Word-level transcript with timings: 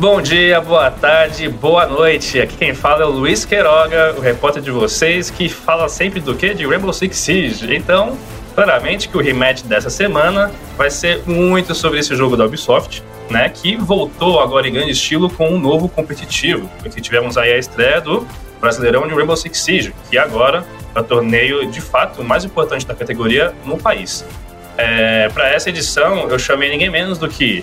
Bom 0.00 0.22
dia, 0.22 0.62
boa 0.62 0.90
tarde, 0.90 1.46
boa 1.46 1.86
noite. 1.86 2.40
Aqui 2.40 2.56
quem 2.56 2.74
fala 2.74 3.02
é 3.02 3.04
o 3.04 3.10
Luiz 3.10 3.44
Queiroga, 3.44 4.14
o 4.16 4.20
repórter 4.22 4.62
de 4.62 4.70
vocês, 4.70 5.28
que 5.28 5.46
fala 5.46 5.90
sempre 5.90 6.20
do 6.20 6.34
que? 6.34 6.54
De 6.54 6.66
Rainbow 6.66 6.90
Six 6.90 7.14
Siege. 7.18 7.76
Então, 7.76 8.16
claramente 8.54 9.10
que 9.10 9.18
o 9.18 9.20
rematch 9.20 9.62
dessa 9.64 9.90
semana 9.90 10.50
vai 10.74 10.90
ser 10.90 11.22
muito 11.26 11.74
sobre 11.74 11.98
esse 11.98 12.16
jogo 12.16 12.34
da 12.34 12.46
Ubisoft, 12.46 13.02
né? 13.28 13.50
Que 13.50 13.76
voltou 13.76 14.40
agora 14.40 14.66
em 14.66 14.72
grande 14.72 14.92
estilo 14.92 15.28
com 15.28 15.50
um 15.50 15.60
novo 15.60 15.86
competitivo. 15.86 16.66
Porque 16.78 16.98
tivemos 16.98 17.36
aí 17.36 17.52
a 17.52 17.58
estreia 17.58 18.00
do 18.00 18.26
Brasileirão 18.58 19.06
de 19.06 19.12
Rainbow 19.12 19.36
Six 19.36 19.58
Siege, 19.58 19.94
que 20.08 20.16
agora 20.16 20.64
é 20.94 20.98
o 20.98 21.04
torneio 21.04 21.70
de 21.70 21.82
fato 21.82 22.24
mais 22.24 22.42
importante 22.42 22.86
da 22.86 22.94
categoria 22.94 23.52
no 23.66 23.76
país. 23.76 24.24
É, 24.78 25.28
Para 25.28 25.50
essa 25.50 25.68
edição, 25.68 26.26
eu 26.30 26.38
chamei 26.38 26.70
ninguém 26.70 26.88
menos 26.88 27.18
do 27.18 27.28
que 27.28 27.62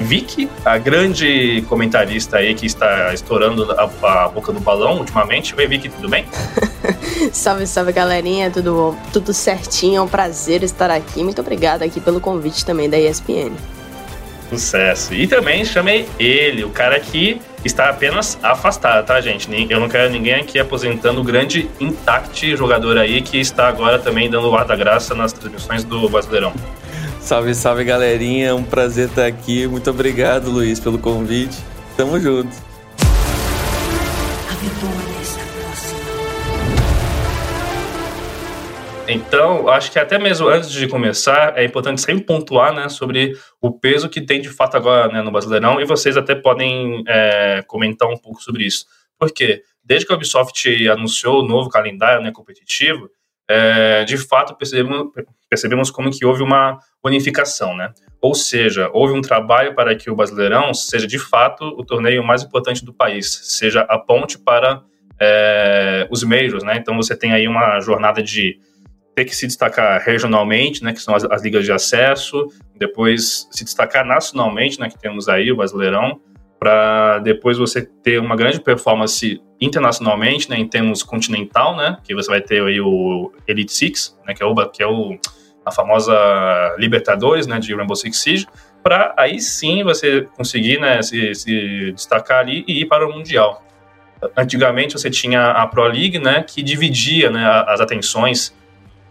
Vicky, 0.00 0.48
a 0.64 0.78
grande 0.78 1.64
comentarista 1.68 2.38
aí 2.38 2.54
que 2.54 2.66
está 2.66 3.12
estourando 3.12 3.70
a, 3.72 4.24
a 4.24 4.28
boca 4.28 4.52
do 4.52 4.60
balão 4.60 4.98
ultimamente. 4.98 5.54
Oi, 5.56 5.66
Vicky, 5.66 5.88
tudo 5.88 6.08
bem? 6.08 6.24
salve, 7.32 7.66
salve, 7.66 7.92
galerinha. 7.92 8.50
Tudo, 8.50 8.96
tudo 9.12 9.32
certinho. 9.34 9.98
É 9.98 10.02
um 10.02 10.08
prazer 10.08 10.62
estar 10.62 10.90
aqui. 10.90 11.22
Muito 11.22 11.40
obrigada 11.40 11.84
aqui 11.84 12.00
pelo 12.00 12.20
convite 12.20 12.64
também 12.64 12.88
da 12.88 12.98
ESPN. 12.98 13.52
Sucesso. 14.48 15.12
E 15.12 15.26
também 15.26 15.64
chamei 15.64 16.08
ele, 16.18 16.64
o 16.64 16.70
cara 16.70 16.98
que 16.98 17.40
está 17.64 17.90
apenas 17.90 18.38
afastado, 18.42 19.04
tá, 19.04 19.20
gente? 19.20 19.48
Eu 19.70 19.78
não 19.78 19.88
quero 19.88 20.10
ninguém 20.10 20.36
aqui 20.36 20.58
aposentando 20.58 21.20
o 21.20 21.24
grande 21.24 21.68
Intact 21.78 22.56
jogador 22.56 22.96
aí 22.96 23.20
que 23.20 23.38
está 23.38 23.68
agora 23.68 23.98
também 23.98 24.30
dando 24.30 24.48
o 24.48 24.56
ar 24.56 24.64
da 24.64 24.74
graça 24.74 25.14
nas 25.14 25.32
transmissões 25.32 25.84
do 25.84 26.08
Brasileirão. 26.08 26.54
Salve, 27.20 27.54
salve 27.54 27.84
galerinha, 27.84 28.54
um 28.54 28.64
prazer 28.64 29.08
estar 29.08 29.26
aqui. 29.26 29.66
Muito 29.66 29.90
obrigado, 29.90 30.50
Luiz, 30.50 30.80
pelo 30.80 30.98
convite. 30.98 31.56
Tamo 31.96 32.18
junto. 32.18 32.68
Então, 39.10 39.68
acho 39.68 39.90
que 39.90 39.98
até 39.98 40.18
mesmo 40.18 40.46
antes 40.48 40.70
de 40.70 40.86
começar, 40.86 41.56
é 41.56 41.64
importante 41.64 42.02
sempre 42.02 42.24
pontuar 42.24 42.74
né, 42.74 42.90
sobre 42.90 43.38
o 43.58 43.72
peso 43.72 44.06
que 44.06 44.20
tem 44.20 44.38
de 44.38 44.50
fato 44.50 44.76
agora 44.76 45.10
né, 45.10 45.22
no 45.22 45.30
Brasileirão, 45.30 45.80
e 45.80 45.86
vocês 45.86 46.14
até 46.14 46.34
podem 46.34 47.02
é, 47.08 47.64
comentar 47.66 48.06
um 48.06 48.18
pouco 48.18 48.42
sobre 48.42 48.64
isso. 48.64 48.84
Por 49.18 49.32
quê? 49.32 49.62
Desde 49.82 50.06
que 50.06 50.12
a 50.12 50.16
Ubisoft 50.16 50.88
anunciou 50.88 51.40
o 51.40 51.46
novo 51.46 51.70
calendário 51.70 52.22
né, 52.22 52.30
competitivo, 52.30 53.08
é, 53.48 54.04
de 54.04 54.18
fato 54.18 54.54
percebemos, 54.54 55.08
percebemos 55.48 55.90
como 55.90 56.10
que 56.10 56.24
houve 56.24 56.42
uma 56.42 56.78
unificação, 57.02 57.74
né? 57.74 57.92
Ou 58.20 58.34
seja, 58.34 58.90
houve 58.92 59.14
um 59.14 59.22
trabalho 59.22 59.74
para 59.74 59.94
que 59.94 60.10
o 60.10 60.16
Brasileirão 60.16 60.74
seja 60.74 61.06
de 61.06 61.18
fato 61.18 61.64
o 61.64 61.84
torneio 61.84 62.22
mais 62.22 62.42
importante 62.42 62.84
do 62.84 62.92
país, 62.92 63.40
seja 63.44 63.82
a 63.82 63.98
ponte 63.98 64.38
para 64.38 64.82
é, 65.18 66.06
os 66.10 66.22
meios, 66.22 66.62
né? 66.62 66.76
Então 66.76 66.96
você 66.96 67.16
tem 67.16 67.32
aí 67.32 67.48
uma 67.48 67.80
jornada 67.80 68.22
de 68.22 68.58
ter 69.14 69.24
que 69.24 69.34
se 69.34 69.46
destacar 69.46 70.00
regionalmente, 70.04 70.84
né? 70.84 70.92
Que 70.92 71.00
são 71.00 71.14
as, 71.14 71.24
as 71.24 71.42
ligas 71.42 71.64
de 71.64 71.72
acesso, 71.72 72.46
depois 72.76 73.48
se 73.50 73.64
destacar 73.64 74.04
nacionalmente, 74.04 74.78
né? 74.78 74.90
Que 74.90 74.98
temos 74.98 75.28
aí 75.28 75.50
o 75.50 75.56
Brasileirão, 75.56 76.20
para 76.58 77.18
depois 77.20 77.56
você 77.56 77.82
ter 77.82 78.18
uma 78.20 78.36
grande 78.36 78.60
performance 78.60 79.40
internacionalmente, 79.60 80.50
né, 80.50 80.58
em 80.58 80.68
termos 80.68 81.02
continental, 81.02 81.76
né, 81.76 81.98
que 82.04 82.14
você 82.14 82.30
vai 82.30 82.40
ter 82.40 82.62
aí 82.62 82.80
o 82.80 83.32
Elite 83.46 83.72
Six, 83.72 84.18
né, 84.26 84.34
que 84.34 84.42
é 84.42 84.46
o 84.46 84.54
que 84.68 84.82
é 84.82 84.86
o 84.86 85.18
a 85.64 85.72
famosa 85.72 86.14
Libertadores, 86.78 87.46
né, 87.46 87.58
de 87.58 87.74
Rainbow 87.74 87.94
Six 87.94 88.16
Siege, 88.16 88.46
para 88.82 89.14
aí 89.16 89.38
sim 89.38 89.84
você 89.84 90.26
conseguir, 90.36 90.80
né, 90.80 91.02
se, 91.02 91.34
se, 91.34 91.92
destacar 91.92 92.38
ali 92.38 92.64
e 92.66 92.80
ir 92.80 92.86
para 92.86 93.06
o 93.06 93.12
mundial. 93.12 93.62
Antigamente 94.36 94.94
você 94.94 95.10
tinha 95.10 95.50
a 95.50 95.66
Pro 95.66 95.86
League, 95.86 96.18
né, 96.18 96.42
que 96.42 96.62
dividia, 96.62 97.30
né, 97.30 97.44
as 97.66 97.80
atenções 97.80 98.54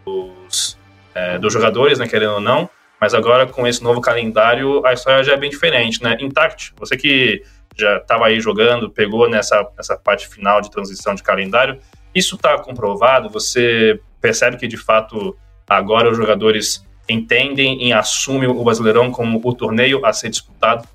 dos, 0.05 0.77
é, 1.13 1.37
dos 1.37 1.53
jogadores, 1.53 1.99
né, 1.99 2.07
querendo 2.07 2.33
ou 2.33 2.41
não, 2.41 2.69
mas 2.99 3.13
agora, 3.13 3.45
com 3.45 3.67
esse 3.67 3.83
novo 3.83 4.01
calendário, 4.01 4.85
a 4.85 4.93
história 4.93 5.23
já 5.23 5.33
é 5.33 5.37
bem 5.37 5.49
diferente, 5.49 6.01
né? 6.03 6.17
Intact, 6.19 6.73
você 6.77 6.97
que 6.97 7.43
já 7.77 7.97
estava 7.97 8.25
aí 8.25 8.39
jogando, 8.39 8.89
pegou 8.89 9.29
nessa, 9.29 9.67
nessa 9.77 9.95
parte 9.95 10.27
final 10.27 10.61
de 10.61 10.71
transição 10.71 11.13
de 11.13 11.21
calendário, 11.21 11.79
isso 12.13 12.35
está 12.35 12.57
comprovado? 12.57 13.29
Você 13.29 13.99
percebe 14.19 14.57
que, 14.57 14.67
de 14.67 14.77
fato, 14.77 15.37
agora 15.67 16.09
os 16.09 16.17
jogadores 16.17 16.85
entendem 17.07 17.87
e 17.87 17.93
assumem 17.93 18.49
o 18.49 18.63
Brasileirão 18.63 19.11
como 19.11 19.39
o 19.43 19.53
torneio 19.53 20.03
a 20.05 20.11
ser 20.11 20.29
disputado? 20.29 20.87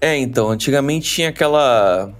É, 0.00 0.16
então, 0.16 0.50
antigamente 0.50 1.08
tinha 1.08 1.28
aquela 1.28 2.12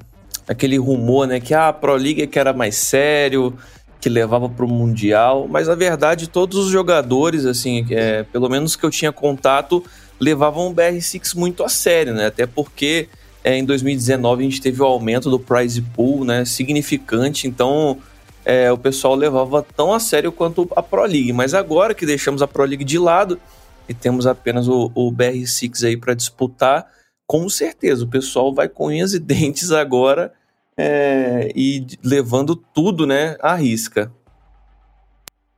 aquele 0.48 0.78
rumor, 0.78 1.26
né, 1.26 1.40
que 1.40 1.52
ah, 1.52 1.68
a 1.68 1.72
Pro 1.72 1.96
League 1.96 2.22
é 2.22 2.26
que 2.26 2.38
era 2.38 2.52
mais 2.52 2.76
sério, 2.76 3.58
que 4.00 4.08
levava 4.08 4.48
para 4.48 4.64
o 4.64 4.68
Mundial, 4.68 5.46
mas 5.48 5.68
na 5.68 5.74
verdade 5.74 6.28
todos 6.28 6.58
os 6.58 6.70
jogadores, 6.70 7.44
assim, 7.44 7.86
é, 7.90 8.22
pelo 8.24 8.48
menos 8.48 8.76
que 8.76 8.84
eu 8.84 8.90
tinha 8.90 9.12
contato, 9.12 9.82
levavam 10.20 10.68
o 10.68 10.74
BR6 10.74 11.34
muito 11.34 11.64
a 11.64 11.68
sério, 11.68 12.14
né? 12.14 12.26
Até 12.26 12.46
porque 12.46 13.08
é, 13.42 13.56
em 13.56 13.64
2019 13.64 14.42
a 14.42 14.44
gente 14.44 14.60
teve 14.60 14.82
o 14.82 14.86
aumento 14.86 15.30
do 15.30 15.38
prize 15.38 15.80
pool, 15.80 16.24
né? 16.24 16.44
Significante, 16.44 17.46
então 17.46 17.98
é, 18.44 18.70
o 18.70 18.78
pessoal 18.78 19.14
levava 19.14 19.62
tão 19.62 19.92
a 19.92 20.00
sério 20.00 20.30
quanto 20.30 20.68
a 20.76 20.82
Pro 20.82 21.04
League. 21.04 21.32
Mas 21.32 21.54
agora 21.54 21.94
que 21.94 22.06
deixamos 22.06 22.42
a 22.42 22.46
Pro 22.46 22.64
League 22.64 22.84
de 22.84 22.98
lado 22.98 23.40
e 23.88 23.94
temos 23.94 24.26
apenas 24.26 24.68
o, 24.68 24.90
o 24.94 25.12
BR6 25.12 25.86
aí 25.86 25.96
para 25.96 26.14
disputar, 26.14 26.86
com 27.26 27.48
certeza 27.48 28.04
o 28.04 28.08
pessoal 28.08 28.54
vai 28.54 28.68
com 28.68 28.86
unhas 28.86 29.14
e 29.14 29.18
dentes 29.20 29.72
agora 29.72 30.32
é, 30.76 31.50
e 31.54 31.86
levando 32.04 32.54
tudo 32.54 33.06
né, 33.06 33.36
à 33.40 33.54
risca. 33.54 34.12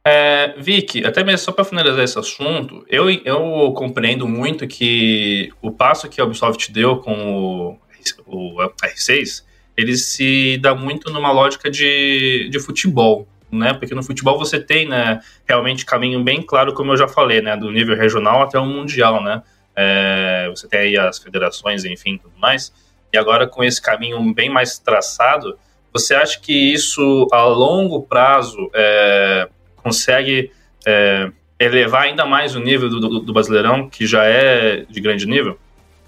É, 0.04 0.54
Vicky, 0.58 1.04
até 1.04 1.22
mesmo 1.22 1.38
só 1.38 1.52
para 1.52 1.64
finalizar 1.64 2.02
esse 2.02 2.18
assunto, 2.18 2.84
eu, 2.88 3.10
eu 3.10 3.72
compreendo 3.76 4.26
muito 4.26 4.66
que 4.66 5.52
o 5.60 5.70
passo 5.70 6.08
que 6.08 6.20
a 6.20 6.24
Ubisoft 6.24 6.72
deu 6.72 6.96
com 6.96 7.76
o, 8.26 8.56
o 8.56 8.56
R6, 8.82 9.44
ele 9.76 9.96
se 9.96 10.56
dá 10.58 10.74
muito 10.74 11.12
numa 11.12 11.30
lógica 11.30 11.70
de, 11.70 12.48
de 12.48 12.58
futebol, 12.58 13.28
né? 13.50 13.74
Porque 13.74 13.94
no 13.94 14.02
futebol 14.02 14.38
você 14.38 14.58
tem, 14.58 14.88
né, 14.88 15.20
realmente 15.46 15.84
caminho 15.84 16.22
bem 16.24 16.40
claro, 16.40 16.72
como 16.72 16.92
eu 16.92 16.96
já 16.96 17.06
falei, 17.06 17.42
né, 17.42 17.56
do 17.56 17.70
nível 17.70 17.96
regional 17.96 18.42
até 18.42 18.58
o 18.58 18.64
mundial, 18.64 19.22
né? 19.22 19.42
É, 19.76 20.48
você 20.48 20.66
tem 20.66 20.80
aí 20.80 20.96
as 20.96 21.18
federações, 21.18 21.84
enfim, 21.84 22.18
tudo 22.18 22.34
mais. 22.38 22.72
E 23.12 23.18
agora 23.18 23.46
com 23.46 23.64
esse 23.64 23.80
caminho 23.80 24.20
bem 24.34 24.50
mais 24.50 24.78
traçado, 24.78 25.58
você 25.92 26.14
acha 26.14 26.38
que 26.38 26.52
isso 26.52 27.26
a 27.32 27.44
longo 27.44 28.02
prazo 28.02 28.70
é, 28.74 29.48
consegue 29.76 30.50
é, 30.86 31.30
elevar 31.58 32.02
ainda 32.02 32.24
mais 32.24 32.54
o 32.54 32.60
nível 32.60 32.88
do, 32.88 33.00
do, 33.00 33.20
do 33.20 33.32
Brasileirão, 33.32 33.88
que 33.88 34.06
já 34.06 34.24
é 34.24 34.84
de 34.88 35.00
grande 35.00 35.26
nível? 35.26 35.58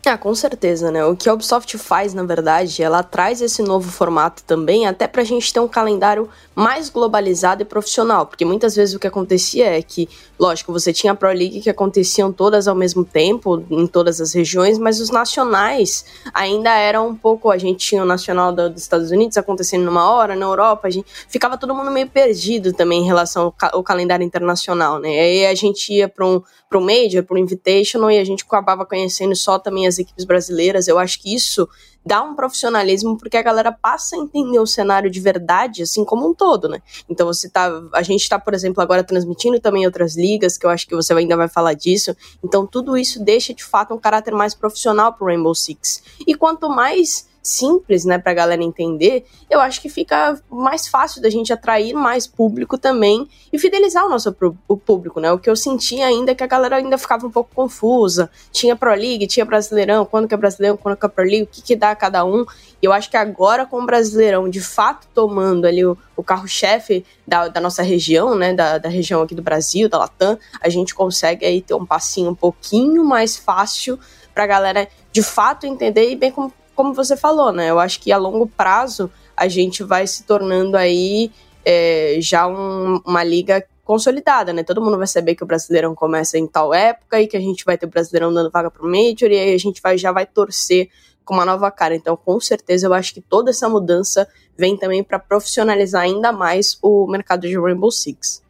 Ah, 0.06 0.16
com 0.16 0.34
certeza, 0.34 0.90
né? 0.90 1.04
O 1.04 1.14
que 1.14 1.28
a 1.28 1.34
Ubisoft 1.34 1.76
faz, 1.76 2.14
na 2.14 2.22
verdade, 2.22 2.82
ela 2.82 3.02
traz 3.02 3.42
esse 3.42 3.62
novo 3.62 3.92
formato 3.92 4.42
também, 4.44 4.86
até 4.86 5.06
pra 5.06 5.22
gente 5.22 5.52
ter 5.52 5.60
um 5.60 5.68
calendário 5.68 6.26
mais 6.54 6.88
globalizado 6.88 7.62
e 7.62 7.66
profissional, 7.66 8.26
porque 8.26 8.44
muitas 8.44 8.74
vezes 8.74 8.94
o 8.94 8.98
que 8.98 9.06
acontecia 9.06 9.66
é 9.66 9.82
que, 9.82 10.08
lógico, 10.38 10.72
você 10.72 10.90
tinha 10.90 11.12
a 11.12 11.14
Pro 11.14 11.28
League 11.28 11.60
que 11.60 11.68
aconteciam 11.68 12.32
todas 12.32 12.66
ao 12.66 12.74
mesmo 12.74 13.04
tempo, 13.04 13.62
em 13.70 13.86
todas 13.86 14.22
as 14.22 14.32
regiões, 14.32 14.78
mas 14.78 15.00
os 15.00 15.10
nacionais 15.10 16.04
ainda 16.32 16.70
eram 16.70 17.08
um 17.08 17.14
pouco, 17.14 17.50
a 17.50 17.58
gente 17.58 17.86
tinha 17.86 18.02
o 18.02 18.06
nacional 18.06 18.52
dos 18.52 18.80
Estados 18.80 19.10
Unidos 19.10 19.36
acontecendo 19.36 19.84
numa 19.84 20.10
hora, 20.10 20.34
na 20.34 20.46
Europa, 20.46 20.88
a 20.88 20.90
gente 20.90 21.06
ficava 21.28 21.58
todo 21.58 21.74
mundo 21.74 21.90
meio 21.90 22.08
perdido 22.08 22.72
também 22.72 23.02
em 23.02 23.06
relação 23.06 23.44
ao, 23.44 23.52
ca 23.52 23.70
ao 23.72 23.82
calendário 23.82 24.24
internacional, 24.24 24.98
né? 24.98 25.10
E 25.10 25.18
aí 25.18 25.46
a 25.46 25.54
gente 25.54 25.92
ia 25.92 26.08
para 26.08 26.26
um, 26.26 26.42
pra 26.68 26.80
Major, 26.80 27.24
um 27.30 27.36
Invitational, 27.36 28.10
e 28.10 28.18
a 28.18 28.24
gente 28.24 28.44
acabava 28.44 28.86
conhecendo 28.86 29.34
só 29.36 29.58
também 29.58 29.86
as 29.90 29.98
equipes 29.98 30.24
brasileiras. 30.24 30.88
Eu 30.88 30.98
acho 30.98 31.20
que 31.20 31.34
isso 31.34 31.68
dá 32.04 32.22
um 32.22 32.34
profissionalismo 32.34 33.16
porque 33.18 33.36
a 33.36 33.42
galera 33.42 33.70
passa 33.70 34.16
a 34.16 34.18
entender 34.18 34.58
o 34.58 34.66
cenário 34.66 35.10
de 35.10 35.20
verdade, 35.20 35.82
assim 35.82 36.04
como 36.04 36.28
um 36.28 36.34
todo, 36.34 36.68
né? 36.68 36.80
Então 37.08 37.26
você 37.26 37.48
tá, 37.48 37.70
a 37.92 38.02
gente 38.02 38.28
tá, 38.28 38.38
por 38.38 38.54
exemplo, 38.54 38.82
agora 38.82 39.04
transmitindo 39.04 39.60
também 39.60 39.84
outras 39.84 40.16
ligas, 40.16 40.56
que 40.56 40.64
eu 40.64 40.70
acho 40.70 40.86
que 40.86 40.94
você 40.94 41.12
ainda 41.12 41.36
vai 41.36 41.48
falar 41.48 41.74
disso. 41.74 42.16
Então 42.42 42.66
tudo 42.66 42.96
isso 42.96 43.22
deixa 43.22 43.52
de 43.52 43.64
fato 43.64 43.92
um 43.92 43.98
caráter 43.98 44.32
mais 44.32 44.54
profissional 44.54 45.12
pro 45.12 45.26
Rainbow 45.26 45.54
Six. 45.54 46.02
E 46.26 46.34
quanto 46.34 46.68
mais 46.68 47.28
simples, 47.50 48.04
né, 48.04 48.18
pra 48.18 48.32
galera 48.32 48.62
entender, 48.62 49.24
eu 49.50 49.60
acho 49.60 49.80
que 49.80 49.88
fica 49.88 50.40
mais 50.50 50.86
fácil 50.88 51.20
da 51.20 51.28
gente 51.28 51.52
atrair 51.52 51.92
mais 51.92 52.26
público 52.26 52.78
também 52.78 53.28
e 53.52 53.58
fidelizar 53.58 54.06
o 54.06 54.08
nosso 54.08 54.34
o 54.68 54.76
público, 54.76 55.20
né? 55.20 55.32
O 55.32 55.38
que 55.38 55.50
eu 55.50 55.56
senti 55.56 56.00
ainda 56.00 56.32
é 56.32 56.34
que 56.34 56.44
a 56.44 56.46
galera 56.46 56.76
ainda 56.76 56.96
ficava 56.96 57.26
um 57.26 57.30
pouco 57.30 57.50
confusa. 57.54 58.30
Tinha 58.52 58.76
Pro 58.76 58.94
League, 58.94 59.26
tinha 59.26 59.44
Brasileirão, 59.44 60.04
quando 60.04 60.28
que 60.28 60.34
é 60.34 60.36
Brasileirão, 60.36 60.76
quando 60.76 60.96
que 60.96 61.04
é 61.04 61.08
Pro 61.08 61.24
League, 61.24 61.42
o 61.42 61.46
que 61.46 61.62
que 61.62 61.76
dá 61.76 61.90
a 61.90 61.96
cada 61.96 62.24
um. 62.24 62.44
E 62.80 62.86
eu 62.86 62.92
acho 62.92 63.10
que 63.10 63.16
agora 63.16 63.66
com 63.66 63.80
o 63.82 63.86
Brasileirão 63.86 64.48
de 64.48 64.60
fato 64.60 65.08
tomando 65.12 65.66
ali 65.66 65.84
o, 65.84 65.98
o 66.16 66.22
carro-chefe 66.22 67.04
da, 67.26 67.48
da, 67.48 67.60
nossa 67.60 67.82
região, 67.82 68.34
né, 68.34 68.54
da, 68.54 68.78
da 68.78 68.88
região 68.88 69.22
aqui 69.22 69.34
do 69.34 69.42
Brasil, 69.42 69.88
da 69.88 69.98
Latam, 69.98 70.38
a 70.60 70.68
gente 70.68 70.94
consegue 70.94 71.44
aí 71.44 71.60
ter 71.60 71.74
um 71.74 71.84
passinho 71.84 72.30
um 72.30 72.34
pouquinho 72.34 73.04
mais 73.04 73.36
fácil 73.36 73.98
pra 74.32 74.46
galera 74.46 74.88
de 75.12 75.22
fato 75.22 75.66
entender 75.66 76.10
e 76.10 76.16
bem 76.16 76.30
como 76.30 76.52
como 76.80 76.94
você 76.94 77.14
falou, 77.14 77.52
né? 77.52 77.68
Eu 77.68 77.78
acho 77.78 78.00
que 78.00 78.10
a 78.10 78.16
longo 78.16 78.46
prazo 78.46 79.10
a 79.36 79.46
gente 79.48 79.84
vai 79.84 80.06
se 80.06 80.22
tornando 80.22 80.78
aí 80.78 81.30
é, 81.62 82.16
já 82.20 82.46
um, 82.46 83.02
uma 83.04 83.22
liga 83.22 83.62
consolidada, 83.84 84.50
né? 84.50 84.62
Todo 84.62 84.80
mundo 84.80 84.96
vai 84.96 85.06
saber 85.06 85.34
que 85.34 85.44
o 85.44 85.46
Brasileirão 85.46 85.94
começa 85.94 86.38
em 86.38 86.46
tal 86.46 86.72
época 86.72 87.20
e 87.20 87.26
que 87.26 87.36
a 87.36 87.40
gente 87.40 87.66
vai 87.66 87.76
ter 87.76 87.84
o 87.84 87.90
Brasileirão 87.90 88.32
dando 88.32 88.50
vaga 88.50 88.70
pro 88.70 88.88
Major 88.88 89.30
e 89.30 89.38
aí 89.38 89.52
a 89.52 89.58
gente 89.58 89.82
vai, 89.82 89.98
já 89.98 90.10
vai 90.10 90.24
torcer 90.24 90.88
com 91.22 91.34
uma 91.34 91.44
nova 91.44 91.70
cara. 91.70 91.94
Então, 91.94 92.16
com 92.16 92.40
certeza, 92.40 92.86
eu 92.86 92.94
acho 92.94 93.12
que 93.12 93.20
toda 93.20 93.50
essa 93.50 93.68
mudança 93.68 94.26
vem 94.56 94.74
também 94.74 95.04
para 95.04 95.18
profissionalizar 95.18 96.00
ainda 96.00 96.32
mais 96.32 96.78
o 96.80 97.06
mercado 97.06 97.46
de 97.46 97.60
Rainbow 97.60 97.90
Six. 97.90 98.42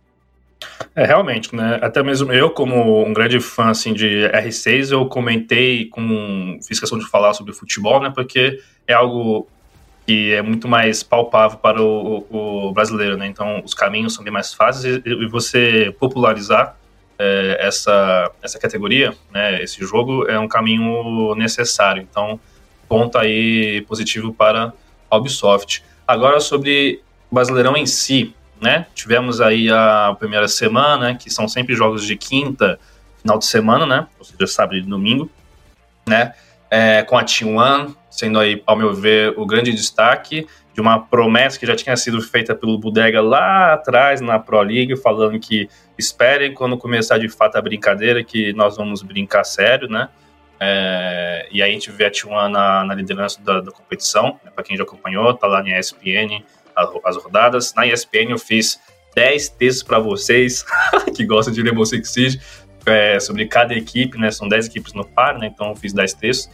É, 0.94 1.04
realmente, 1.04 1.54
né? 1.54 1.78
Até 1.82 2.02
mesmo 2.02 2.32
eu, 2.32 2.50
como 2.50 3.06
um 3.06 3.12
grande 3.12 3.40
fã 3.40 3.70
assim, 3.70 3.94
de 3.94 4.28
R6, 4.32 4.92
eu 4.92 5.06
comentei 5.06 5.86
com. 5.86 6.58
fiz 6.66 6.78
questão 6.78 6.98
de 6.98 7.08
falar 7.08 7.32
sobre 7.34 7.52
futebol, 7.52 8.00
né? 8.00 8.10
Porque 8.14 8.60
é 8.86 8.92
algo 8.92 9.48
que 10.06 10.32
é 10.32 10.42
muito 10.42 10.66
mais 10.66 11.02
palpável 11.02 11.58
para 11.58 11.80
o, 11.80 12.26
o 12.30 12.72
brasileiro, 12.72 13.16
né? 13.16 13.26
Então, 13.26 13.62
os 13.64 13.74
caminhos 13.74 14.14
são 14.14 14.24
bem 14.24 14.32
mais 14.32 14.52
fáceis 14.52 15.00
e, 15.04 15.08
e 15.08 15.26
você 15.28 15.94
popularizar 15.98 16.76
é, 17.18 17.58
essa, 17.60 18.30
essa 18.42 18.58
categoria, 18.58 19.14
né? 19.32 19.62
Esse 19.62 19.80
jogo 19.84 20.26
é 20.26 20.38
um 20.38 20.48
caminho 20.48 21.34
necessário. 21.34 22.06
Então, 22.10 22.40
ponto 22.88 23.16
aí 23.16 23.82
positivo 23.82 24.32
para 24.32 24.72
a 25.08 25.16
Ubisoft. 25.16 25.84
Agora, 26.06 26.40
sobre 26.40 27.02
o 27.30 27.34
Brasileirão 27.34 27.76
em 27.76 27.86
si, 27.86 28.34
né? 28.60 28.86
Tivemos 28.94 29.40
aí 29.40 29.70
a 29.70 30.14
primeira 30.18 30.48
semana, 30.48 31.14
que 31.14 31.30
são 31.30 31.48
sempre 31.48 31.74
jogos 31.74 32.04
de 32.04 32.16
quinta, 32.16 32.78
final 33.20 33.38
de 33.38 33.46
semana, 33.46 33.86
né? 33.86 34.06
Ou 34.18 34.24
seja, 34.24 34.46
sábado 34.46 34.76
e 34.76 34.82
domingo, 34.82 35.30
né? 36.06 36.34
É, 36.70 37.02
com 37.02 37.16
a 37.16 37.24
T1 37.24 37.94
sendo 38.10 38.38
aí, 38.38 38.62
ao 38.66 38.76
meu 38.76 38.92
ver, 38.92 39.32
o 39.38 39.46
grande 39.46 39.72
destaque 39.72 40.46
de 40.74 40.80
uma 40.80 40.98
promessa 40.98 41.58
que 41.58 41.66
já 41.66 41.74
tinha 41.74 41.96
sido 41.96 42.20
feita 42.20 42.54
pelo 42.54 42.78
Bodega 42.78 43.22
lá 43.22 43.72
atrás 43.72 44.20
na 44.20 44.38
Pro 44.38 44.60
League, 44.60 44.96
falando 44.96 45.38
que 45.38 45.68
esperem 45.96 46.52
quando 46.52 46.76
começar 46.76 47.18
de 47.18 47.28
fato 47.28 47.56
a 47.56 47.62
brincadeira, 47.62 48.22
que 48.22 48.52
nós 48.52 48.76
vamos 48.76 49.02
brincar 49.02 49.44
sério, 49.44 49.88
né? 49.88 50.08
É, 50.58 51.48
e 51.50 51.62
aí 51.62 51.70
a 51.70 51.72
gente 51.72 51.90
vê 51.90 52.04
a 52.04 52.10
T1 52.10 52.48
na, 52.48 52.84
na 52.84 52.94
liderança 52.94 53.40
da, 53.42 53.60
da 53.60 53.70
competição, 53.70 54.38
né? 54.44 54.50
para 54.54 54.62
quem 54.62 54.76
já 54.76 54.82
acompanhou, 54.82 55.32
tá 55.32 55.46
lá 55.46 55.62
na 55.62 55.78
ESPN, 55.78 56.42
as 57.04 57.16
rodadas. 57.16 57.74
Na 57.74 57.86
ESPN 57.86 58.30
eu 58.30 58.38
fiz 58.38 58.80
10 59.14 59.48
textos 59.50 59.82
para 59.82 59.98
vocês 59.98 60.64
que 61.14 61.24
gostam 61.24 61.52
de 61.52 61.62
Rainbow 61.62 61.84
Six 61.84 62.10
Siege 62.10 62.40
é, 62.86 63.18
sobre 63.20 63.46
cada 63.46 63.74
equipe, 63.74 64.18
né? 64.18 64.30
São 64.30 64.48
10 64.48 64.66
equipes 64.66 64.92
no 64.92 65.04
par, 65.04 65.38
né? 65.38 65.50
Então 65.52 65.70
eu 65.70 65.76
fiz 65.76 65.92
10 65.92 66.14
textos. 66.14 66.50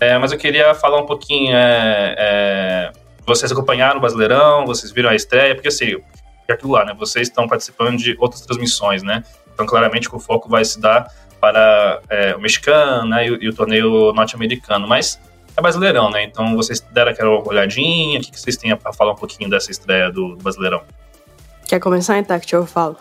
É, 0.00 0.16
mas 0.18 0.32
eu 0.32 0.38
queria 0.38 0.74
falar 0.74 0.98
um 0.98 1.06
pouquinho. 1.06 1.54
É, 1.54 2.14
é, 2.18 2.92
vocês 3.26 3.52
acompanharam 3.52 3.98
o 3.98 4.00
Brasileirão, 4.00 4.66
vocês 4.66 4.90
viram 4.90 5.10
a 5.10 5.14
estreia, 5.14 5.54
porque 5.54 5.68
assim, 5.68 5.96
é 6.48 6.52
aquilo 6.52 6.72
lá, 6.72 6.84
né? 6.84 6.94
Vocês 6.98 7.28
estão 7.28 7.46
participando 7.46 7.98
de 7.98 8.16
outras 8.18 8.40
transmissões, 8.40 9.02
né? 9.02 9.22
Então, 9.52 9.66
claramente, 9.66 10.08
o 10.12 10.18
foco 10.18 10.48
vai 10.48 10.64
se 10.64 10.80
dar 10.80 11.06
para 11.40 12.00
é, 12.08 12.34
o 12.34 12.40
mexicano 12.40 13.08
né, 13.08 13.26
e, 13.26 13.44
e 13.44 13.48
o 13.48 13.54
torneio 13.54 14.12
norte-americano. 14.12 14.86
Mas 14.86 15.20
é 15.56 15.62
Brasileirão, 15.62 16.10
né? 16.10 16.24
Então 16.24 16.56
vocês 16.56 16.80
deram 16.92 17.12
aquela 17.12 17.30
olhadinha, 17.46 18.18
o 18.18 18.22
que, 18.22 18.38
vocês 18.38 18.56
têm 18.56 18.76
para 18.76 18.92
falar 18.92 19.12
um 19.12 19.16
pouquinho 19.16 19.48
dessa 19.50 19.70
estreia 19.70 20.10
do, 20.10 20.36
do 20.36 20.42
Brasileirão? 20.42 20.82
Quer 21.66 21.80
começar, 21.80 22.18
Intact? 22.18 22.52
Eu 22.52 22.66
falo. 22.66 22.96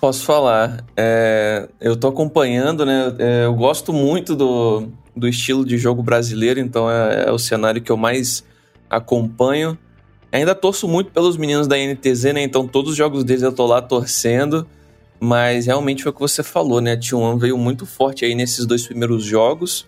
Posso 0.00 0.24
falar. 0.24 0.84
É, 0.96 1.68
eu 1.80 1.96
tô 1.96 2.08
acompanhando, 2.08 2.84
né? 2.84 3.14
É, 3.18 3.44
eu 3.46 3.54
gosto 3.54 3.92
muito 3.92 4.34
do, 4.34 4.88
do 5.16 5.28
estilo 5.28 5.64
de 5.64 5.78
jogo 5.78 6.02
brasileiro, 6.02 6.60
então 6.60 6.90
é, 6.90 7.24
é, 7.26 7.32
o 7.32 7.38
cenário 7.38 7.80
que 7.82 7.90
eu 7.90 7.96
mais 7.96 8.44
acompanho. 8.88 9.78
Ainda 10.30 10.54
torço 10.54 10.88
muito 10.88 11.10
pelos 11.10 11.36
meninos 11.36 11.66
da 11.66 11.76
NTZ, 11.76 12.34
né? 12.34 12.42
Então 12.42 12.66
todos 12.66 12.92
os 12.92 12.96
jogos 12.96 13.24
deles 13.24 13.42
eu 13.42 13.52
tô 13.52 13.66
lá 13.66 13.80
torcendo. 13.80 14.66
Mas 15.20 15.66
realmente 15.66 16.02
foi 16.02 16.10
o 16.10 16.14
que 16.14 16.20
você 16.20 16.42
falou, 16.42 16.80
né? 16.80 16.92
A 16.92 16.96
T1 16.96 17.38
veio 17.38 17.56
muito 17.56 17.86
forte 17.86 18.24
aí 18.24 18.34
nesses 18.34 18.66
dois 18.66 18.86
primeiros 18.86 19.24
jogos 19.24 19.86